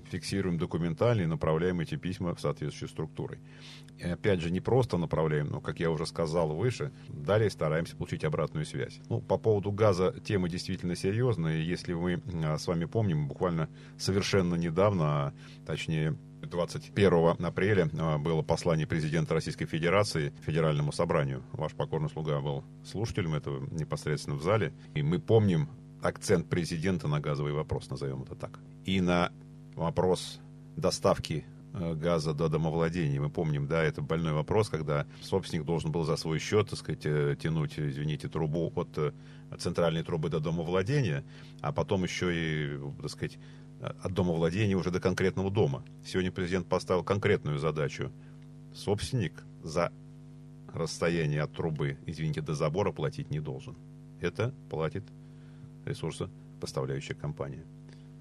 [0.09, 3.38] Фиксируем документально и направляем эти письма в соответствующую структурой.
[3.99, 8.25] И опять же, не просто направляем, но, как я уже сказал выше, далее стараемся получить
[8.25, 9.01] обратную связь.
[9.09, 11.59] Ну, по поводу газа тема действительно серьезная.
[11.59, 15.33] Если мы а, с вами помним, буквально совершенно недавно, а,
[15.66, 21.42] точнее 21 апреля а, было послание президента Российской Федерации Федеральному собранию.
[21.53, 24.73] Ваш покорный слуга был слушателем этого непосредственно в зале.
[24.94, 25.68] И мы помним
[26.03, 28.59] акцент президента на газовый вопрос, назовем это так.
[28.85, 29.33] И на
[29.79, 30.41] вопрос
[30.77, 33.21] доставки э, газа до домовладения.
[33.21, 37.07] Мы помним, да, это больной вопрос, когда собственник должен был за свой счет, так сказать,
[37.07, 39.12] э, тянуть, извините, трубу от э,
[39.59, 41.25] центральной трубы до домовладения,
[41.61, 43.38] а потом еще и, так сказать,
[43.81, 45.85] от домовладения уже до конкретного дома.
[46.05, 48.11] Сегодня президент поставил конкретную задачу.
[48.75, 49.93] Собственник за
[50.73, 53.77] расстояние от трубы, извините, до забора платить не должен.
[54.21, 55.05] Это платит
[55.85, 57.64] ресурсопоставляющая компания.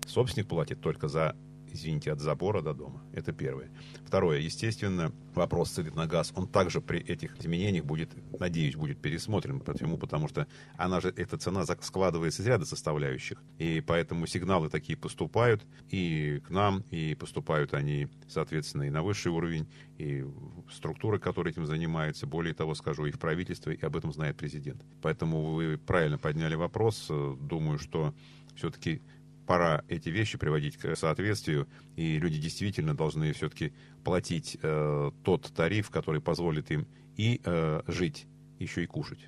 [0.06, 1.36] Собственник платит только за
[1.71, 3.03] извините, от забора до дома.
[3.13, 3.69] Это первое.
[4.06, 4.39] Второе.
[4.39, 9.60] Естественно, вопрос цены на газ, он также при этих изменениях будет, надеюсь, будет пересмотрен.
[9.60, 9.97] Почему?
[9.97, 13.41] Потому что она же, эта цена складывается из ряда составляющих.
[13.58, 19.32] И поэтому сигналы такие поступают и к нам, и поступают они, соответственно, и на высший
[19.32, 20.25] уровень, и
[20.71, 22.27] структуры, которые этим занимаются.
[22.27, 24.84] Более того, скажу, и в правительстве, и об этом знает президент.
[25.01, 27.08] Поэтому вы правильно подняли вопрос.
[27.08, 28.13] Думаю, что
[28.56, 29.01] все-таки
[29.47, 35.89] пора эти вещи приводить к соответствию, и люди действительно должны все-таки платить э, тот тариф,
[35.89, 38.27] который позволит им и э, жить,
[38.60, 39.25] еще и кушать.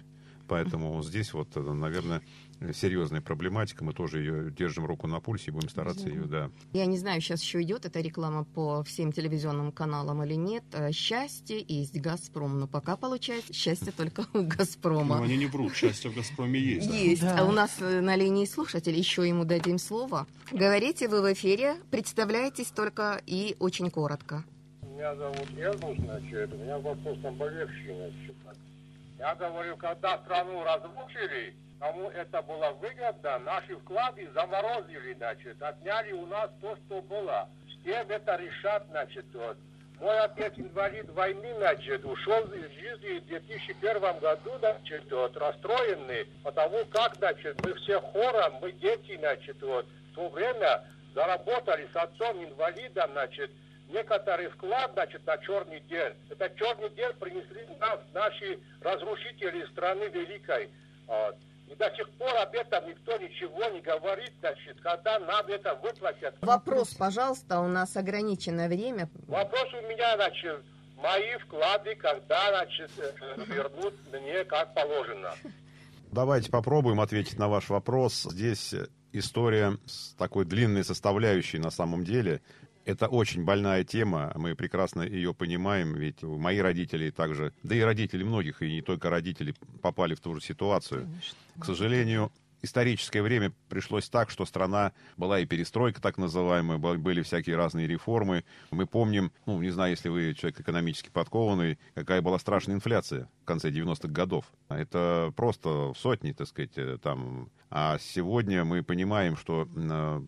[0.48, 2.22] Поэтому здесь вот, э, наверное,
[2.74, 3.84] серьезная проблематика.
[3.84, 6.52] Мы тоже ее держим руку на пульсе и будем стараться ее, да.
[6.74, 10.64] Я не знаю, сейчас еще идет эта реклама по всем телевизионным каналам или нет.
[10.74, 12.60] Э, счастье есть Газпром.
[12.60, 15.18] Но пока получается счастье только у Газпрома.
[15.18, 16.90] Ну, они не врут, счастье в Газпроме есть.
[16.92, 17.22] Есть.
[17.22, 17.40] Да.
[17.40, 20.28] А у нас э, на линии слушатель, еще ему дадим слово.
[20.52, 24.44] Говорите вы в эфире, представляйтесь только и очень коротко.
[24.82, 28.36] Меня зовут Эльбус, значит, у меня вопрос там значит.
[29.18, 36.26] Я говорю, когда страну разрушили, кому это было выгодно, наши вклады заморозили, значит, отняли у
[36.28, 37.48] нас то, что было.
[37.68, 39.58] С кем это решат, значит, вот.
[40.00, 46.86] Мой отец инвалид войны, значит, ушел из жизни в 2001 году, значит, вот, расстроенный, потому
[46.86, 52.44] как, значит, мы все хором, мы дети, значит, вот, в то время заработали с отцом
[52.44, 53.52] инвалидом, значит,
[53.90, 56.14] некоторый вклад, значит, на черный день.
[56.30, 60.70] Это черный день принесли нам наши разрушители страны великой.
[61.08, 61.36] Вот.
[61.70, 66.36] И до сих пор об этом никто ничего не говорит, значит, когда нам это выплатят.
[66.42, 69.08] Вопрос, пожалуйста, у нас ограниченное время.
[69.28, 70.64] Вопрос у меня, значит,
[70.98, 73.14] мои вклады, когда, значит, э,
[73.46, 75.32] вернут мне как положено.
[76.12, 78.24] Давайте попробуем ответить на ваш вопрос.
[78.24, 78.74] Здесь
[79.12, 82.42] история с такой длинной составляющей на самом деле.
[82.86, 88.24] Это очень больная тема, мы прекрасно ее понимаем, ведь мои родители также, да и родители
[88.24, 91.02] многих, и не только родители, попали в ту же ситуацию.
[91.02, 91.38] Конечно.
[91.60, 97.56] К сожалению, историческое время пришлось так, что страна была и перестройка так называемая, были всякие
[97.56, 98.44] разные реформы.
[98.72, 103.46] Мы помним, ну, не знаю, если вы человек экономически подкованный, какая была страшная инфляция в
[103.46, 104.46] конце 90-х годов.
[104.70, 107.50] Это просто сотни, так сказать, э, там.
[107.70, 110.22] А сегодня мы понимаем, что э,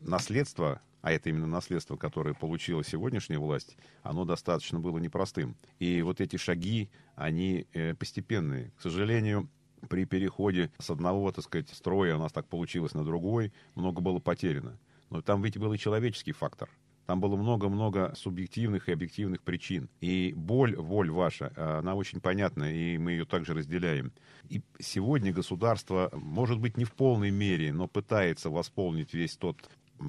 [0.00, 5.56] наследство а это именно наследство, которое получила сегодняшняя власть, оно достаточно было непростым.
[5.78, 8.72] И вот эти шаги, они э, постепенные.
[8.76, 9.48] К сожалению,
[9.88, 14.18] при переходе с одного, так сказать, строя у нас так получилось на другой, много было
[14.18, 14.78] потеряно.
[15.10, 16.68] Но там ведь был и человеческий фактор.
[17.06, 19.88] Там было много-много субъективных и объективных причин.
[20.02, 24.12] И боль, боль ваша, э, она очень понятна, и мы ее также разделяем.
[24.50, 29.56] И сегодня государство, может быть, не в полной мере, но пытается восполнить весь тот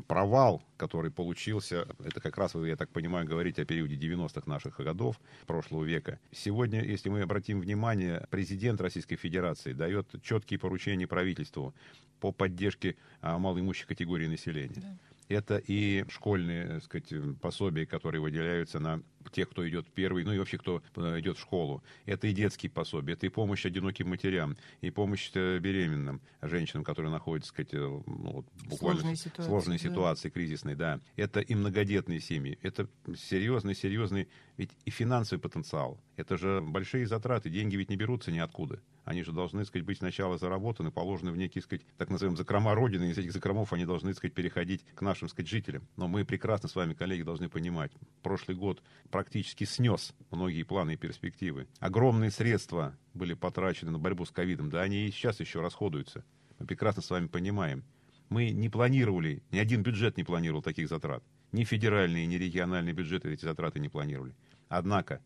[0.07, 4.77] провал, который получился, это как раз, вы, я так понимаю, говорите о периоде 90-х наших
[4.79, 6.19] годов прошлого века.
[6.31, 11.73] Сегодня, если мы обратим внимание, президент Российской Федерации дает четкие поручения правительству
[12.19, 14.99] по поддержке а, малоимущих категорий населения.
[15.27, 20.39] Это и школьные, так сказать, пособия, которые выделяются на тех, кто идет первый, ну и
[20.39, 21.83] вообще, кто э, идет в школу.
[22.05, 27.11] Это и детские пособия, это и помощь одиноким матерям, и помощь э, беременным женщинам, которые
[27.11, 29.83] находятся, так сказать, э, ну, вот, буквально Сложной ситуации, сложной да.
[29.83, 30.99] ситуации, кризисной, да.
[31.15, 35.99] Это и многодетные семьи, это серьезный, серьезный, ведь и финансовый потенциал.
[36.17, 38.81] Это же большие затраты, деньги ведь не берутся ниоткуда.
[39.05, 42.37] Они же должны, так сказать, быть сначала заработаны, положены в некие, так сказать, так называемые
[42.37, 45.49] закрома Родины, и из этих закромов они должны, так сказать, переходить к нашим, так сказать,
[45.49, 45.87] жителям.
[45.97, 48.83] Но мы прекрасно с вами, коллеги, должны понимать, прошлый год
[49.19, 51.67] практически снес многие планы и перспективы.
[51.81, 56.23] Огромные средства были потрачены на борьбу с ковидом, да они и сейчас еще расходуются.
[56.57, 57.83] Мы прекрасно с вами понимаем.
[58.29, 61.21] Мы не планировали, ни один бюджет не планировал таких затрат.
[61.51, 64.33] Ни федеральные, ни региональные бюджеты эти затраты не планировали.
[64.69, 65.21] Однако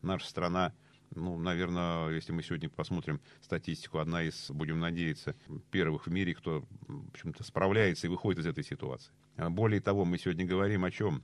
[0.00, 0.72] наша страна,
[1.14, 5.36] ну, наверное, если мы сегодня посмотрим статистику, одна из, будем надеяться,
[5.70, 9.12] первых в мире, кто, в общем-то, справляется и выходит из этой ситуации.
[9.36, 11.22] Более того, мы сегодня говорим о чем?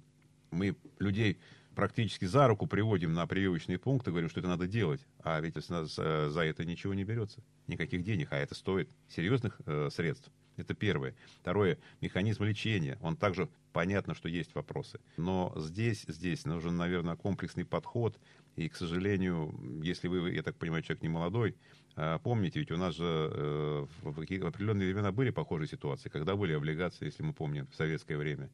[0.51, 1.39] Мы людей
[1.75, 6.41] практически за руку приводим на прививочные пункты, говорим, что это надо делать, а ведь за
[6.45, 10.31] это ничего не берется, никаких денег, а это стоит серьезных э, средств.
[10.57, 11.15] Это первое.
[11.41, 12.99] Второе, механизм лечения.
[13.01, 15.01] Он также понятно, что есть вопросы.
[15.17, 18.19] Но здесь, здесь нужен, наверное, комплексный подход.
[18.57, 21.57] И, к сожалению, если вы, я так понимаю, человек не молодой,
[21.97, 26.53] а, помните, ведь у нас же э, в определенные времена были похожие ситуации, когда были
[26.53, 28.51] облигации, если мы помним, в советское время.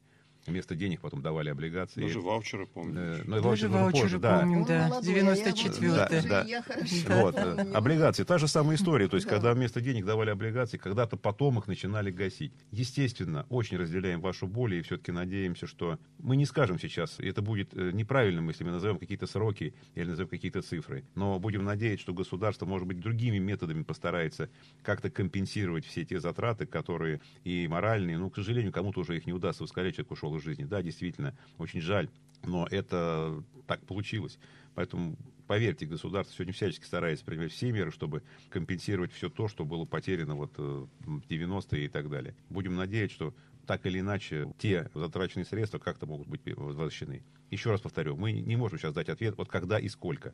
[0.47, 2.01] Вместо денег потом давали облигации.
[2.01, 2.97] Даже ваучеры помню.
[2.97, 4.89] Э, ну, Даже ваучеры позже, помним, да.
[4.89, 5.01] да.
[5.01, 6.63] 94 да, да.
[7.21, 7.37] Вот.
[7.75, 9.09] Облигации, та же самая история.
[9.09, 9.35] То есть, да.
[9.35, 12.53] когда вместо денег давали облигации, когда-то потом их начинали гасить.
[12.71, 17.41] Естественно, очень разделяем вашу боль и все-таки надеемся, что мы не скажем сейчас, и это
[17.41, 21.03] будет э, неправильным, если мы назовем какие-то сроки или назовем какие-то цифры.
[21.15, 24.49] Но будем надеяться, что государство, может быть, другими методами постарается
[24.81, 29.33] как-то компенсировать все те затраты, которые и моральные, ну, к сожалению, кому-то уже их не
[29.33, 30.63] удастся ускорять, человек ушел из жизни.
[30.63, 32.09] Да, действительно, очень жаль,
[32.43, 34.39] но это так получилось.
[34.75, 35.17] Поэтому,
[35.47, 40.35] поверьте, государство сегодня всячески старается принимать все меры, чтобы компенсировать все то, что было потеряно
[40.35, 40.61] вот э,
[40.99, 42.35] в 90-е и так далее.
[42.49, 43.35] Будем надеяться, что
[43.65, 47.23] так или иначе те затраченные средства как-то могут быть возвращены.
[47.51, 50.33] Еще раз повторю, мы не можем сейчас дать ответ, вот когда и сколько.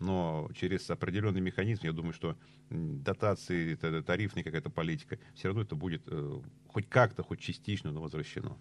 [0.00, 2.36] Но через определенный механизм, я думаю, что
[2.70, 8.58] дотации, тарифная какая-то политика, все равно это будет э, хоть как-то, хоть частично, но возвращено.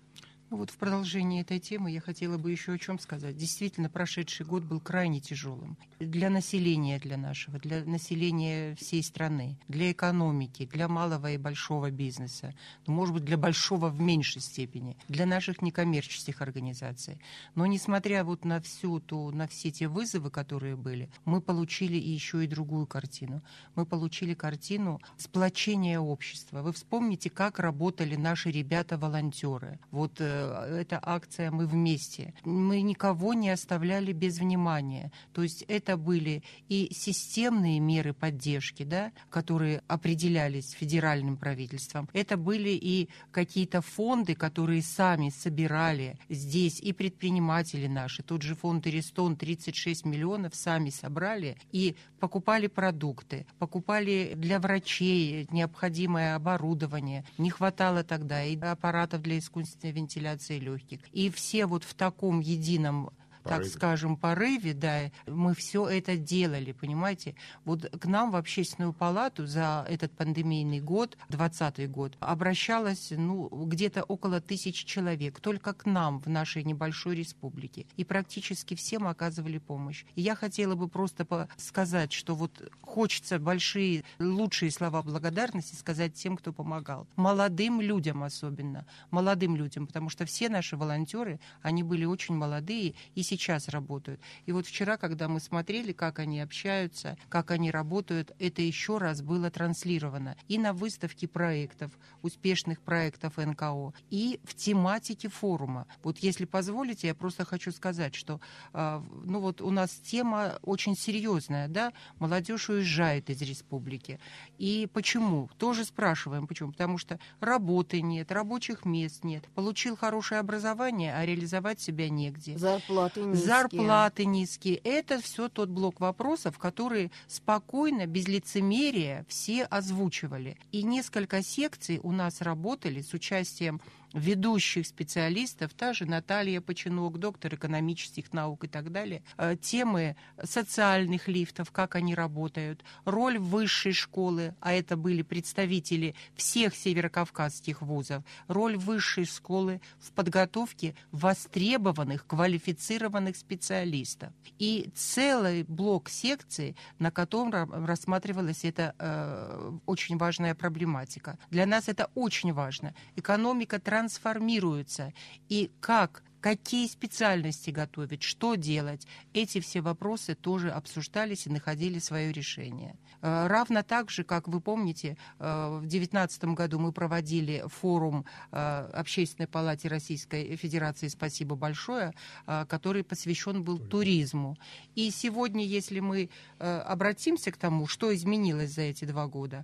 [0.54, 3.36] Вот в продолжении этой темы я хотела бы еще о чем сказать.
[3.36, 9.92] Действительно, прошедший год был крайне тяжелым для населения, для нашего, для населения всей страны, для
[9.92, 12.54] экономики, для малого и большого бизнеса,
[12.86, 17.20] ну, может быть, для большого в меньшей степени, для наших некоммерческих организаций.
[17.56, 22.44] Но несмотря вот на всю ту, на все те вызовы, которые были, мы получили еще
[22.44, 23.42] и другую картину.
[23.74, 26.62] Мы получили картину сплочения общества.
[26.62, 29.80] Вы вспомните, как работали наши ребята-волонтеры.
[29.90, 32.34] Вот э, эта акция «Мы вместе».
[32.44, 35.12] Мы никого не оставляли без внимания.
[35.34, 42.10] То есть это были и системные меры поддержки, да, которые определялись федеральным правительством.
[42.14, 48.24] Это были и какие-то фонды, которые сами собирали здесь, и предприниматели наши.
[48.24, 56.36] Тот же фонд «Эристон» 36 миллионов сами собрали и покупали продукты, покупали для врачей необходимое
[56.36, 57.26] оборудование.
[57.38, 61.00] Не хватало тогда и аппаратов для искусственной вентиляции вентиляции легких.
[61.12, 63.12] И все вот в таком едином
[63.44, 63.64] порыве.
[63.64, 67.36] так скажем, порыве, да, мы все это делали, понимаете.
[67.66, 74.04] Вот к нам в общественную палату за этот пандемийный год, 20 год, обращалось, ну, где-то
[74.04, 77.86] около тысячи человек, только к нам в нашей небольшой республике.
[77.98, 80.06] И практически всем оказывали помощь.
[80.16, 86.38] И я хотела бы просто сказать, что вот хочется большие, лучшие слова благодарности сказать тем,
[86.38, 87.08] кто помогал.
[87.16, 88.86] Молодым людям особенно.
[89.12, 94.22] Молодым людям, потому что все наши волонтеры, они были очень молодые, и сейчас работают.
[94.46, 99.22] И вот вчера, когда мы смотрели, как они общаются, как они работают, это еще раз
[99.22, 105.88] было транслировано и на выставке проектов, успешных проектов НКО, и в тематике форума.
[106.04, 108.40] Вот если позволите, я просто хочу сказать, что
[108.72, 114.20] а, ну вот у нас тема очень серьезная, да, молодежь уезжает из республики.
[114.58, 115.50] И почему?
[115.58, 116.72] Тоже спрашиваем, почему?
[116.72, 122.58] Потому что работы нет, рабочих мест нет, получил хорошее образование, а реализовать себя негде.
[122.58, 123.48] Зарплаты низкие.
[123.48, 124.76] Зарплаты низкие.
[124.76, 130.58] Это все тот блок вопросов, которые спокойно, без лицемерия все озвучивали.
[130.72, 133.82] И несколько секций у нас работали с участием
[134.14, 141.28] ведущих специалистов, та же Наталья Починок, доктор экономических наук и так далее, э, темы социальных
[141.28, 148.78] лифтов, как они работают, роль высшей школы, а это были представители всех северокавказских вузов, роль
[148.78, 154.32] высшей школы в подготовке востребованных, квалифицированных специалистов.
[154.60, 161.38] И целый блок секций, на котором рассматривалась эта э, очень важная проблематика.
[161.50, 162.94] Для нас это очень важно.
[163.16, 165.14] Экономика транспорта трансформируются
[165.50, 169.08] и как какие специальности готовить, что делать.
[169.34, 172.98] Эти все вопросы тоже обсуждались и находили свое решение.
[173.22, 178.90] Э, равно так же, как вы помните, э, в 2019 году мы проводили форум э,
[178.94, 182.14] Общественной палате Российской Федерации «Спасибо большое»,
[182.46, 184.58] который посвящен был туризму.
[184.96, 186.30] И сегодня, если мы
[186.60, 189.64] обратимся к тому, что изменилось за эти два года,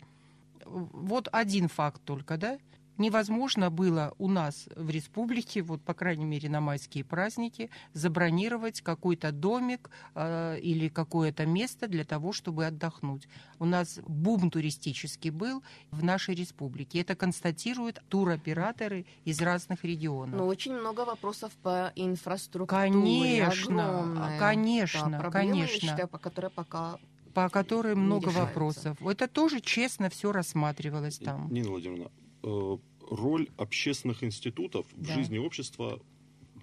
[0.66, 2.58] вот один факт только, да,
[3.00, 9.32] невозможно было у нас в республике, вот по крайней мере на майские праздники, забронировать какой-то
[9.32, 13.28] домик э, или какое-то место для того, чтобы отдохнуть.
[13.58, 17.02] У нас бум туристический был в нашей республике.
[17.02, 20.36] Это констатируют туроператоры из разных регионов.
[20.36, 22.68] Но очень много вопросов по инфраструктуре.
[22.68, 24.40] Конечно, огромное.
[24.40, 25.86] конечно, да, проблема, конечно.
[25.86, 27.00] Я считаю, по которой пока
[27.34, 28.42] по которой много решается.
[28.42, 29.02] вопросов.
[29.06, 31.52] Это тоже честно все рассматривалось там.
[31.52, 32.12] Нина Владимировна,
[32.44, 32.78] э,
[33.10, 35.14] роль общественных институтов в Да.
[35.14, 36.00] жизни общества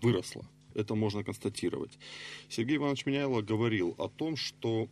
[0.03, 0.45] выросла.
[0.75, 1.99] Это можно констатировать.
[2.49, 4.89] Сергей Иванович Меняйло говорил о том, что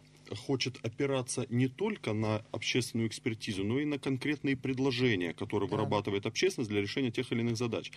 [0.47, 5.77] хочет опираться не только на общественную экспертизу, но и на конкретные предложения, которые Да.
[5.77, 7.93] вырабатывает общественность для решения тех или иных задач.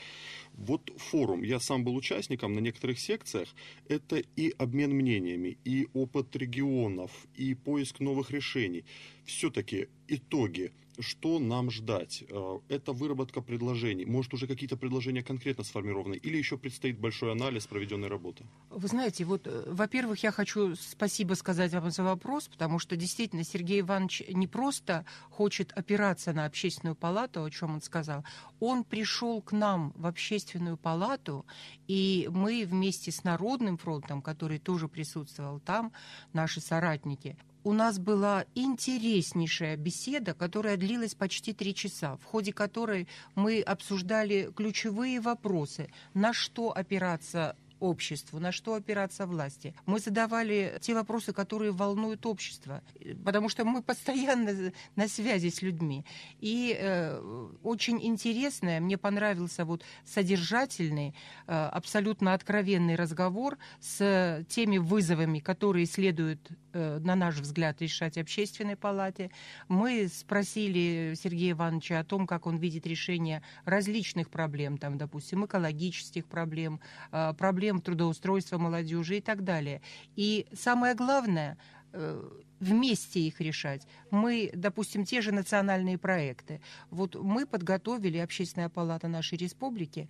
[0.54, 3.48] Вот форум, я сам был участником на некоторых секциях,
[3.88, 8.84] это и обмен мнениями, и опыт регионов, и поиск новых решений.
[9.26, 12.24] Все-таки итоги, что нам ждать?
[12.30, 14.06] Э, Это выработка предложений.
[14.06, 16.16] Может, уже какие-то предложения конкретно сформированы?
[16.16, 18.46] Или еще предстоит большой анализ проведенной работы?
[18.70, 23.44] Вы знаете, вот, э, во-первых, я хочу спасибо сказать вам за вопрос, потому что действительно
[23.44, 28.24] Сергей Иванович не просто хочет опираться на общественную палату, о чем он сказал,
[28.60, 31.46] он пришел к нам в общественную палату,
[31.88, 35.92] и мы вместе с Народным фронтом, который тоже присутствовал там,
[36.34, 37.38] наши соратники,
[37.68, 44.50] у нас была интереснейшая беседа, которая длилась почти три часа, в ходе которой мы обсуждали
[44.56, 49.74] ключевые вопросы, на что опираться обществу, на что опираться власти.
[49.86, 52.82] Мы задавали те вопросы, которые волнуют общество,
[53.24, 56.06] потому что мы постоянно на связи с людьми.
[56.40, 57.20] И э,
[57.64, 61.14] очень интересное, мне понравился вот содержательный,
[61.48, 66.40] э, абсолютно откровенный разговор с теми вызовами, которые следует,
[66.74, 69.32] э, на наш взгляд, решать общественной палате.
[69.68, 76.26] Мы спросили Сергея Ивановича о том, как он видит решение различных проблем, там, допустим, экологических
[76.26, 76.80] проблем,
[77.12, 79.82] э, проблем трудоустройства молодежи и так далее.
[80.16, 81.58] И самое главное
[81.94, 82.30] э,
[82.60, 83.88] вместе их решать.
[84.12, 86.62] Мы, допустим, те же национальные проекты.
[86.90, 90.10] Вот мы подготовили, Общественная палата нашей республики,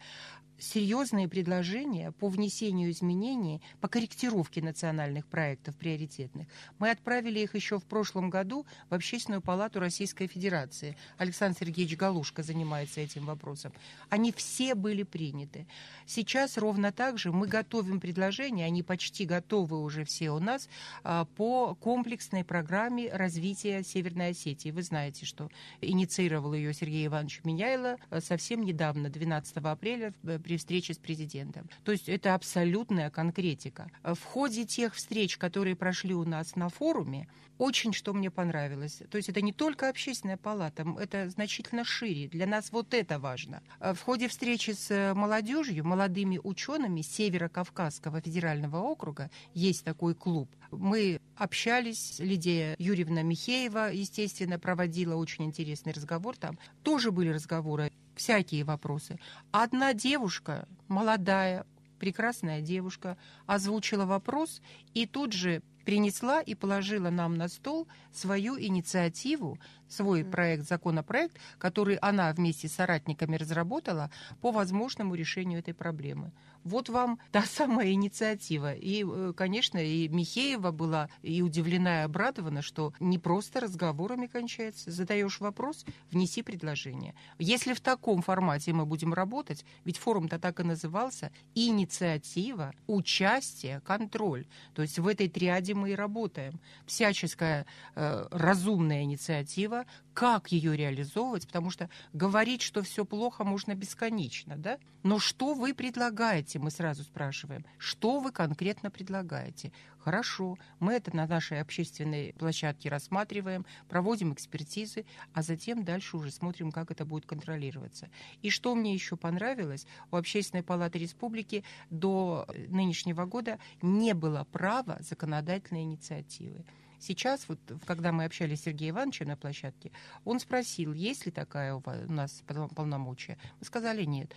[0.59, 6.47] серьезные предложения по внесению изменений, по корректировке национальных проектов приоритетных.
[6.79, 10.97] Мы отправили их еще в прошлом году в Общественную палату Российской Федерации.
[11.17, 13.71] Александр Сергеевич Галушка занимается этим вопросом.
[14.09, 15.67] Они все были приняты.
[16.05, 20.69] Сейчас ровно так же мы готовим предложения, они почти готовы уже все у нас,
[21.03, 24.71] а, по комплексной программе развития Северной Осетии.
[24.71, 25.49] Вы знаете, что
[25.81, 31.69] инициировал ее Сергей Иванович Меняйло э, совсем недавно, 12 апреля, э, при встрече с президентом.
[31.83, 33.89] То есть это абсолютная конкретика.
[34.03, 37.27] В ходе тех встреч, которые прошли у нас на форуме,
[37.57, 39.01] очень что мне понравилось.
[39.09, 42.27] То есть это не только общественная палата, это значительно шире.
[42.27, 43.61] Для нас вот это важно.
[43.79, 50.49] Э, В ходе встречи с э, молодежью, молодыми учеными Северо-Кавказского федерального округа, есть такой клуб.
[50.71, 56.59] Мы общались, Лидия Юрьевна Михеева, естественно, проводила очень интересный разговор там.
[56.83, 59.19] Тоже были разговоры, всякие вопросы.
[59.51, 61.65] Одна девушка, молодая,
[61.99, 64.61] прекрасная девушка, озвучила вопрос
[64.93, 69.57] и тут же принесла и положила нам на стол свою инициативу,
[69.87, 74.11] свой проект, законопроект, который она вместе с соратниками разработала
[74.41, 76.31] по возможному решению этой проблемы.
[76.67, 78.73] Вот вам та самая инициатива.
[78.73, 84.91] И, э, конечно, и Михеева была и удивлена, и обрадована, что не просто разговорами кончается.
[84.91, 87.15] Задаешь вопрос, внеси предложение.
[87.39, 94.45] Если в таком формате мы будем работать, ведь форум-то так и назывался, инициатива, участие, контроль.
[94.73, 96.59] То есть в этой триаде мы и работаем.
[96.85, 97.65] Всяческая
[97.95, 99.76] э, разумная инициатива,
[100.13, 104.79] как ее реализовывать, потому что говорить, что все плохо, можно бесконечно, да?
[105.03, 107.65] Но что вы предлагаете, мы сразу спрашиваем.
[107.77, 109.71] Что вы конкретно предлагаете?
[109.99, 116.71] Хорошо, мы это на нашей общественной площадке рассматриваем, проводим экспертизы, а затем дальше уже смотрим,
[116.71, 118.09] как это будет контролироваться.
[118.41, 124.97] И что мне еще понравилось, у Общественной палаты республики до нынешнего года не было права
[125.01, 126.65] законодательной инициативы.
[126.99, 129.91] Сейчас, вот, когда мы общались с Сергеем Ивановичем на площадке,
[130.25, 133.37] он спросил, есть ли такая у вас- у нас пол- полномочия.
[133.59, 134.33] Мы сказали нет.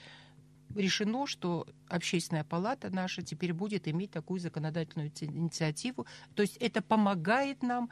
[0.76, 6.06] Решено, что общественная палата наша теперь будет иметь такую законодательную ти- инициативу.
[6.34, 7.90] То есть это помогает нам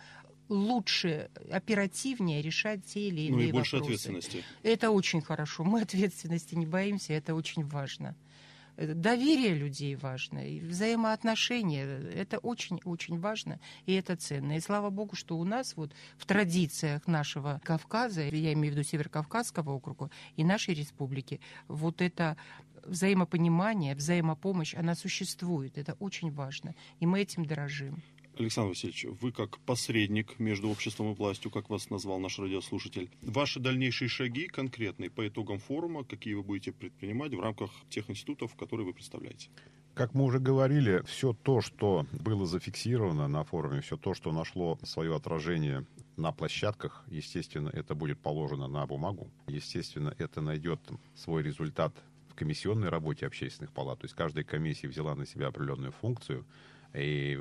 [0.48, 4.08] лучше, оперативнее решать те или Ну иные и больше вопросы.
[4.08, 4.44] ответственности.
[4.62, 5.64] Это очень хорошо.
[5.64, 8.14] Мы ответственности не боимся, это очень важно.
[8.78, 11.84] Доверие людей важно, и взаимоотношения.
[11.84, 14.56] Это очень-очень важно, и это ценно.
[14.56, 18.88] И слава богу, что у нас вот в традициях нашего Кавказа, я имею в виду
[18.88, 22.36] Северокавказского округа и нашей республики, вот это
[22.84, 25.76] взаимопонимание, взаимопомощь, она существует.
[25.76, 26.74] Это очень важно.
[27.00, 28.02] И мы этим дорожим.
[28.41, 33.59] Александр Васильевич, вы как посредник между обществом и властью, как вас назвал наш радиослушатель, ваши
[33.59, 38.86] дальнейшие шаги конкретные по итогам форума, какие вы будете предпринимать в рамках тех институтов, которые
[38.86, 39.49] вы представляете?
[39.95, 44.78] Как мы уже говорили, все то, что было зафиксировано на форуме, все то, что нашло
[44.84, 45.84] свое отражение
[46.16, 49.28] на площадках, естественно, это будет положено на бумагу.
[49.49, 50.80] Естественно, это найдет
[51.16, 51.93] свой результат
[52.28, 53.99] в комиссионной работе общественных палат.
[53.99, 56.47] То есть каждая комиссия взяла на себя определенную функцию,
[56.95, 57.41] и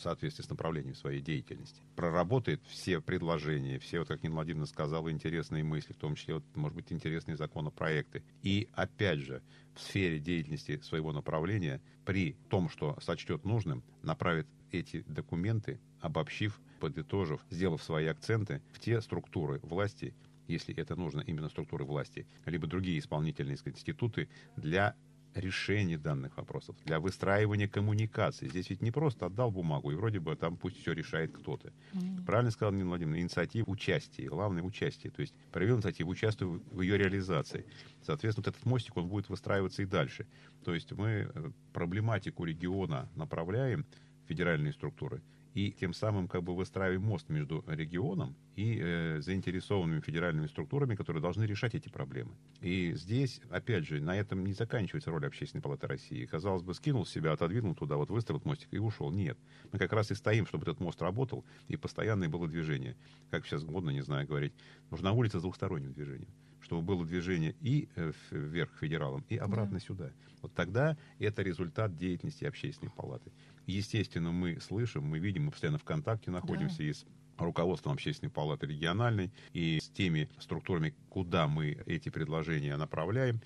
[0.00, 1.82] в соответствии с направлением своей деятельности.
[1.94, 6.44] Проработает все предложения, все, вот как Нина Владимировна сказала, интересные мысли, в том числе, вот,
[6.54, 8.22] может быть, интересные законопроекты.
[8.42, 9.42] И, опять же,
[9.74, 17.44] в сфере деятельности своего направления, при том, что сочтет нужным, направит эти документы, обобщив, подытожив,
[17.50, 20.14] сделав свои акценты в те структуры власти,
[20.48, 24.96] если это нужно именно структуры власти, либо другие исполнительные институты для
[25.34, 28.48] решения данных вопросов, для выстраивания коммуникации.
[28.48, 31.72] Здесь ведь не просто отдал бумагу, и вроде бы там пусть все решает кто-то.
[31.92, 32.24] Mm-hmm.
[32.24, 35.10] Правильно сказал Нина Владимировна, инициатива участия, главное участие.
[35.10, 37.66] То есть проявил инициативу, участвую в ее реализации.
[38.02, 40.26] Соответственно, вот этот мостик, он будет выстраиваться и дальше.
[40.64, 43.86] То есть мы э, проблематику региона направляем
[44.24, 45.22] в федеральные структуры,
[45.54, 51.22] и тем самым как бы выстраиваем мост между регионом и э, заинтересованными федеральными структурами, которые
[51.22, 52.32] должны решать эти проблемы.
[52.60, 56.26] И здесь, опять же, на этом не заканчивается роль Общественной палаты России.
[56.26, 59.10] Казалось бы, скинул себя, отодвинул туда, вот выставил мостик и ушел.
[59.10, 59.38] Нет.
[59.72, 62.96] Мы как раз и стоим, чтобы этот мост работал, и постоянное было движение.
[63.30, 64.52] Как сейчас модно, не знаю, говорить.
[64.90, 66.30] Нужна улица с двухсторонним движением
[66.62, 69.80] чтобы было движение и э, вверх федералам, и обратно да.
[69.80, 70.10] сюда.
[70.42, 73.32] Вот тогда это результат деятельности общественной палаты.
[73.66, 76.84] Естественно, мы слышим, мы видим, мы постоянно в контакте находимся да.
[76.84, 77.04] и с
[77.38, 83.40] руководством общественной палаты региональной и с теми структурами, куда мы эти предложения направляем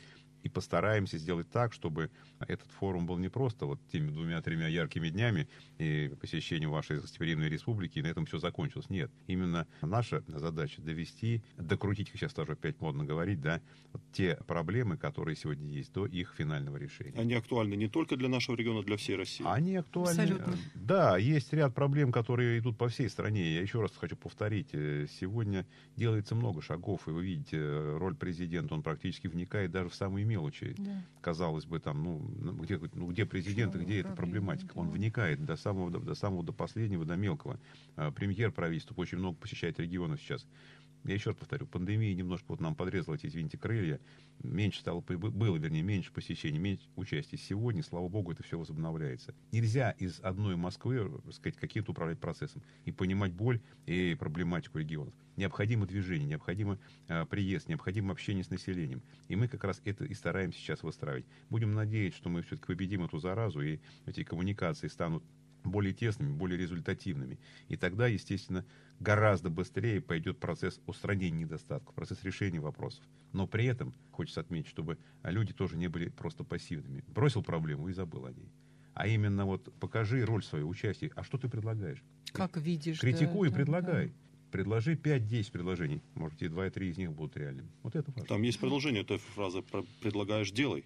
[0.44, 5.48] и постараемся сделать так, чтобы этот форум был не просто вот теми двумя-тремя яркими днями
[5.78, 8.90] и посещением вашей гостеприимной республики, и на этом все закончилось.
[8.90, 9.10] Нет.
[9.26, 13.62] Именно наша задача довести, докрутить, как сейчас тоже опять модно говорить, да,
[13.92, 17.18] вот те проблемы, которые сегодня есть, до их финального решения.
[17.18, 19.46] Они актуальны не только для нашего региона, для всей России.
[19.48, 20.20] Они актуальны.
[20.20, 20.56] Абсолютно.
[20.74, 23.54] Да, есть ряд проблем, которые идут по всей стране.
[23.54, 24.68] Я еще раз хочу повторить.
[24.72, 29.88] Э, сегодня делается много шагов, и вы видите, э, роль президента, он практически вникает даже
[29.88, 30.74] в самые мелочи.
[30.78, 31.02] Да.
[31.20, 34.72] Казалось бы, там, ну, ну где, ну, где президент, где эта проблематика?
[34.76, 37.58] Он вникает до самого, до, до самого, до последнего, до мелкого.
[37.96, 40.46] А, премьер правительства очень много посещает регионов сейчас.
[41.04, 44.00] Я еще раз повторю, пандемия немножко вот нам подрезала эти, извините, крылья.
[44.42, 47.36] Меньше стало, было, вернее, меньше посещений, меньше участия.
[47.36, 49.34] Сегодня, слава богу, это все возобновляется.
[49.52, 55.12] Нельзя из одной Москвы, так сказать, каким-то управлять процессом и понимать боль и проблематику регионов.
[55.36, 56.78] Необходимо движение, необходимо
[57.08, 59.02] э, приезд, необходимо общение с населением.
[59.28, 61.26] И мы как раз это и стараемся сейчас выстраивать.
[61.50, 65.22] Будем надеяться, что мы все-таки победим эту заразу, и эти коммуникации станут
[65.64, 67.38] более тесными, более результативными.
[67.68, 68.64] И тогда, естественно,
[69.00, 73.04] гораздо быстрее пойдет процесс устранения недостатков, процесс решения вопросов.
[73.32, 77.02] Но при этом хочется отметить, чтобы люди тоже не были просто пассивными.
[77.08, 78.52] Бросил проблему и забыл о ней.
[78.92, 81.10] А именно вот покажи роль свою, участие.
[81.16, 82.04] А что ты предлагаешь?
[82.32, 83.00] Как видишь.
[83.00, 84.08] Критикуй да, и предлагай.
[84.08, 84.14] Да.
[84.52, 86.02] Предложи 5-10 предложений.
[86.14, 87.68] Может, и 2-3 из них будут реальными.
[87.82, 88.28] Вот это важно.
[88.28, 89.64] Там есть продолжение этой фразы
[90.00, 90.84] «предлагаешь, делай».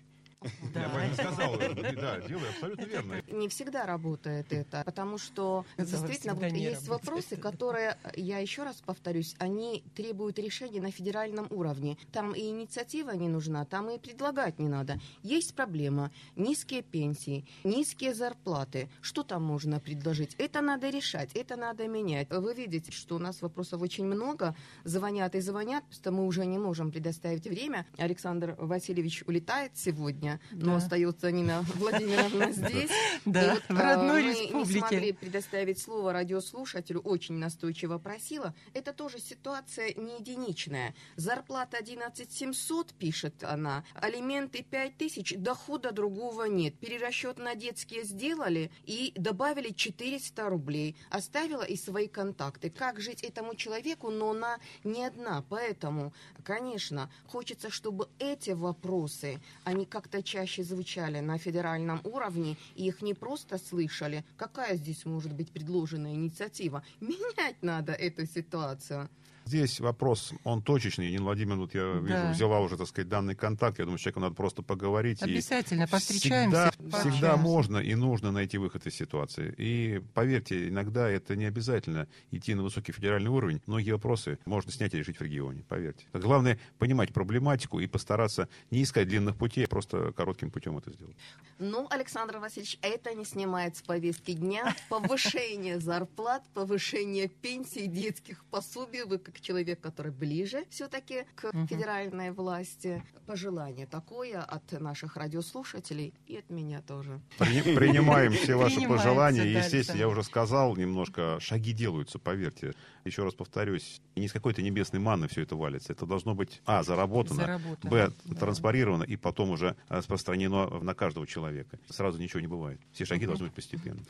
[0.75, 0.81] Да.
[0.83, 1.57] Я бы сказал,
[2.01, 3.23] да, делай абсолютно верно.
[3.29, 9.35] Не всегда работает это, потому что действительно вот есть вопросы, которые, я еще раз повторюсь,
[9.39, 11.97] они требуют решения на федеральном уровне.
[12.13, 15.01] Там и инициатива не нужна, там и предлагать не надо.
[15.23, 18.89] Есть проблема, низкие пенсии, низкие зарплаты.
[19.01, 20.35] Что там можно предложить?
[20.39, 22.29] Это надо решать, это надо менять.
[22.31, 26.59] Вы видите, что у нас вопросов очень много, звонят и звонят, что мы уже не
[26.59, 27.87] можем предоставить время.
[27.97, 32.91] Александр Васильевич улетает сегодня, сегодня, но остается Нина Владимировна здесь.
[33.25, 34.59] Да, вот, в родной мы республике.
[34.59, 38.55] не смогли предоставить слово радиослушателю, очень настойчиво просила.
[38.75, 40.95] Это тоже ситуация не единичная.
[41.17, 46.79] Зарплата 11 700, пишет она, алименты 5 тысяч, дохода другого нет.
[46.79, 50.97] Перерасчет на детские сделали и добавили 400 рублей.
[51.11, 52.71] Оставила и свои контакты.
[52.71, 55.45] Как жить этому человеку, но она не одна.
[55.49, 56.13] Поэтому,
[56.45, 63.03] конечно, хочется, чтобы эти вопросы, они как-то гораздо чаще звучали на федеральном уровне, и их
[63.03, 64.25] не просто слышали.
[64.37, 66.83] Какая здесь может быть предложена инициатива?
[67.01, 69.09] Менять надо эту ситуацию.
[69.49, 71.11] Здесь вопрос, он точечный.
[71.11, 72.33] Нина Владимировна, вот я вижу, Да.
[72.33, 73.79] взяла уже, так сказать, данный контакт.
[73.79, 75.23] Я думаю, с человеком надо просто поговорить.
[75.23, 76.71] и Обязательно повстречаемся.
[76.79, 79.55] Всегда, всегда можно и нужно найти выход из ситуации.
[79.57, 83.63] И поверьте, иногда это не обязательно идти на высокий федеральный уровень.
[83.65, 86.05] Многие вопросы можно снять и решить в регионе, поверьте.
[86.13, 91.17] Главное понимать проблематику и постараться не искать длинных путей, а просто коротким путем это сделать.
[91.59, 94.77] Ну, Александр Васильевич, это не снимает с повестки дня.
[94.91, 99.05] Повышение зарплат, повышение пенсий, детских пособий.
[99.05, 103.03] Вы как человек, который ближе все-таки к федеральной власти.
[103.27, 107.21] Пожелание такое от наших радиослушателей и от меня тоже.
[107.39, 109.43] При- Принимаем все ваши пожелания.
[109.43, 112.75] да, Естественно, я уже сказал немножко, шаги делаются, поверьте.
[113.05, 115.93] Еще раз повторюсь, не с какой-то небесной манны все это валится.
[115.93, 118.35] Это должно быть, а, заработано, Заработано, б, да.
[118.35, 121.79] транспарировано и потом уже распространено на каждого человека.
[121.89, 122.81] Сразу ничего не бывает.
[122.93, 124.01] Все шаги должны быть постепенно.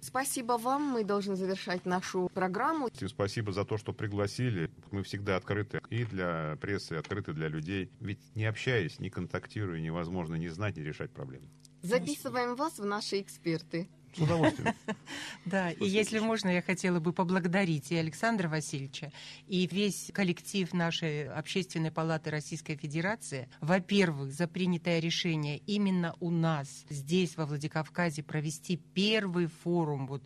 [0.00, 0.82] Спасибо вам.
[0.82, 2.88] Мы должны завершать нашу программу.
[2.92, 4.70] Всем спасибо за то, что пригласили.
[4.90, 7.90] Мы всегда открыты и для прессы, и открыты для людей.
[8.00, 11.48] Ведь не общаясь, не контактируя, невозможно не знать, не решать проблемы.
[11.82, 13.88] Записываем вас в наши эксперты.
[14.14, 14.74] С удовольствием.
[15.44, 19.12] Да, и если можно, я хотела бы поблагодарить и Александра Васильевича,
[19.46, 26.84] и весь коллектив нашей Общественной палаты Российской Федерации, во-первых, за принятое решение именно у нас,
[26.90, 30.22] здесь, во Владикавказе, провести первый форум вот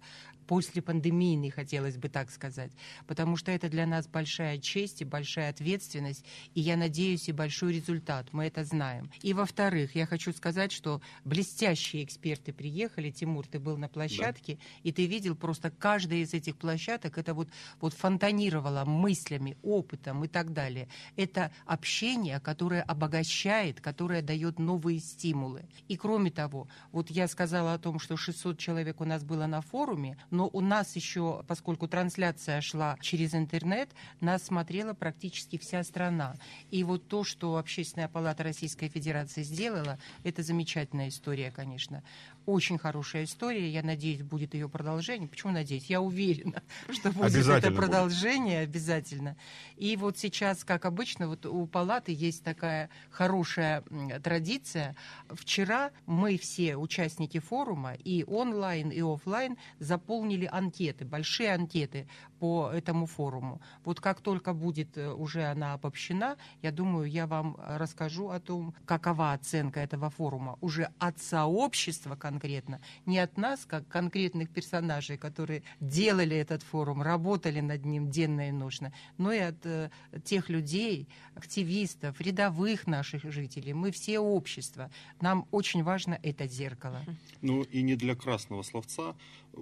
[0.52, 2.72] после пандемийный, хотелось бы так сказать,
[3.06, 7.72] потому что это для нас большая честь и большая ответственность, и я надеюсь, и большой
[7.72, 9.10] результат, мы это знаем.
[9.22, 14.92] И во-вторых, я хочу сказать, что блестящие эксперты приехали, Тимур, ты был на площадке, и
[14.92, 17.48] ты видел просто каждая из этих площадок, это вот,
[17.80, 20.86] вот фонтанировало мыслями, опытом и так далее.
[21.16, 25.64] Это общение, которое обогащает, которое дает новые стимулы.
[25.88, 29.62] И кроме того, вот я сказала о том, что 600 человек у нас было на
[29.62, 33.90] форуме, но у нас еще, поскольку трансляция шла через интернет,
[34.20, 36.36] нас смотрела практически вся страна.
[36.70, 42.02] И вот то, что Общественная палата Российской Федерации сделала, это замечательная история, конечно.
[42.46, 43.68] Очень хорошая история.
[43.68, 45.28] Я надеюсь, будет ее продолжение.
[45.28, 45.86] Почему надеюсь?
[45.86, 47.76] Я уверена, что будет это будет.
[47.76, 49.36] продолжение обязательно.
[49.76, 53.84] И вот сейчас, как обычно, вот у палаты есть такая хорошая
[54.22, 54.96] традиция.
[55.30, 62.08] Вчера мы все участники форума и онлайн, и офлайн заполнили анкеты, большие анкеты
[62.42, 63.60] по этому форуму.
[63.84, 68.74] Вот как только будет э, уже она обобщена, я думаю, я вам расскажу о том,
[68.84, 75.62] какова оценка этого форума уже от сообщества конкретно, не от нас, как конкретных персонажей, которые
[75.80, 79.90] делали этот форум, работали над ним денно и ночно, но и от э,
[80.24, 83.74] тех людей, активистов, рядовых наших жителей.
[83.74, 84.90] Мы все общество.
[85.20, 87.02] Нам очень важно это зеркало.
[87.42, 89.14] Ну и не для красного словца
[89.52, 89.58] э,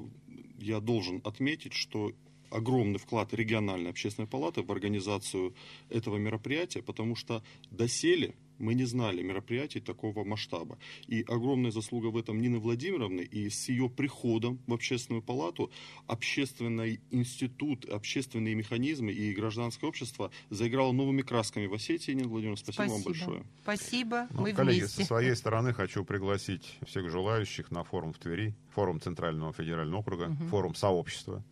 [0.58, 2.12] я должен отметить, что
[2.50, 5.54] огромный вклад региональной общественной палаты в организацию
[5.88, 10.78] этого мероприятия, потому что доселе мы не знали мероприятий такого масштаба.
[11.08, 15.70] И огромная заслуга в этом Нины Владимировны, и с ее приходом в общественную палату
[16.06, 22.12] общественный институт, общественные механизмы и гражданское общество заиграло новыми красками в Осетии.
[22.12, 23.42] Нина Владимировна, спасибо, вам большое.
[23.62, 24.28] Спасибо.
[24.30, 25.00] Ну, Мы коллеги, вместе.
[25.02, 30.26] со своей стороны хочу пригласить всех желающих на форум в Твери, форум Центрального федерального округа,
[30.28, 30.48] Мгм.
[30.48, 31.42] форум сообщества.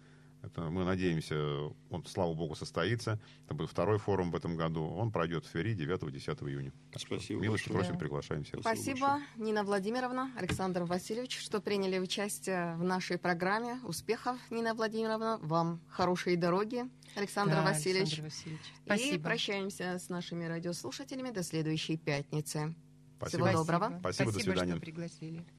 [0.43, 1.37] Это мы надеемся,
[1.91, 3.19] он, слава богу, состоится.
[3.45, 4.85] Это будет второй форум в этом году.
[4.85, 6.73] Он пройдет в Твери 9-10 июня.
[6.95, 7.99] Спасибо Милости просим, Да.
[7.99, 8.61] приглашаем всех.
[8.61, 13.81] Спасибо Спасибо, Нина Владимировна, Александр Васильевич, что приняли участие в нашей программе.
[13.85, 15.39] Успехов, Нина Владимировна.
[15.43, 16.85] Вам хорошей дороги,
[17.17, 18.19] Александр Да, Васильевич.
[18.21, 18.61] Александр Васильевич.
[18.63, 19.25] И Спасибо.
[19.25, 22.75] прощаемся с нашими радиослушателями до следующей пятницы.
[23.17, 23.49] Спасибо.
[23.49, 23.99] Всего доброго.
[23.99, 24.73] Спасибо, до Спасибо, свидания.
[24.75, 25.45] что пригласили.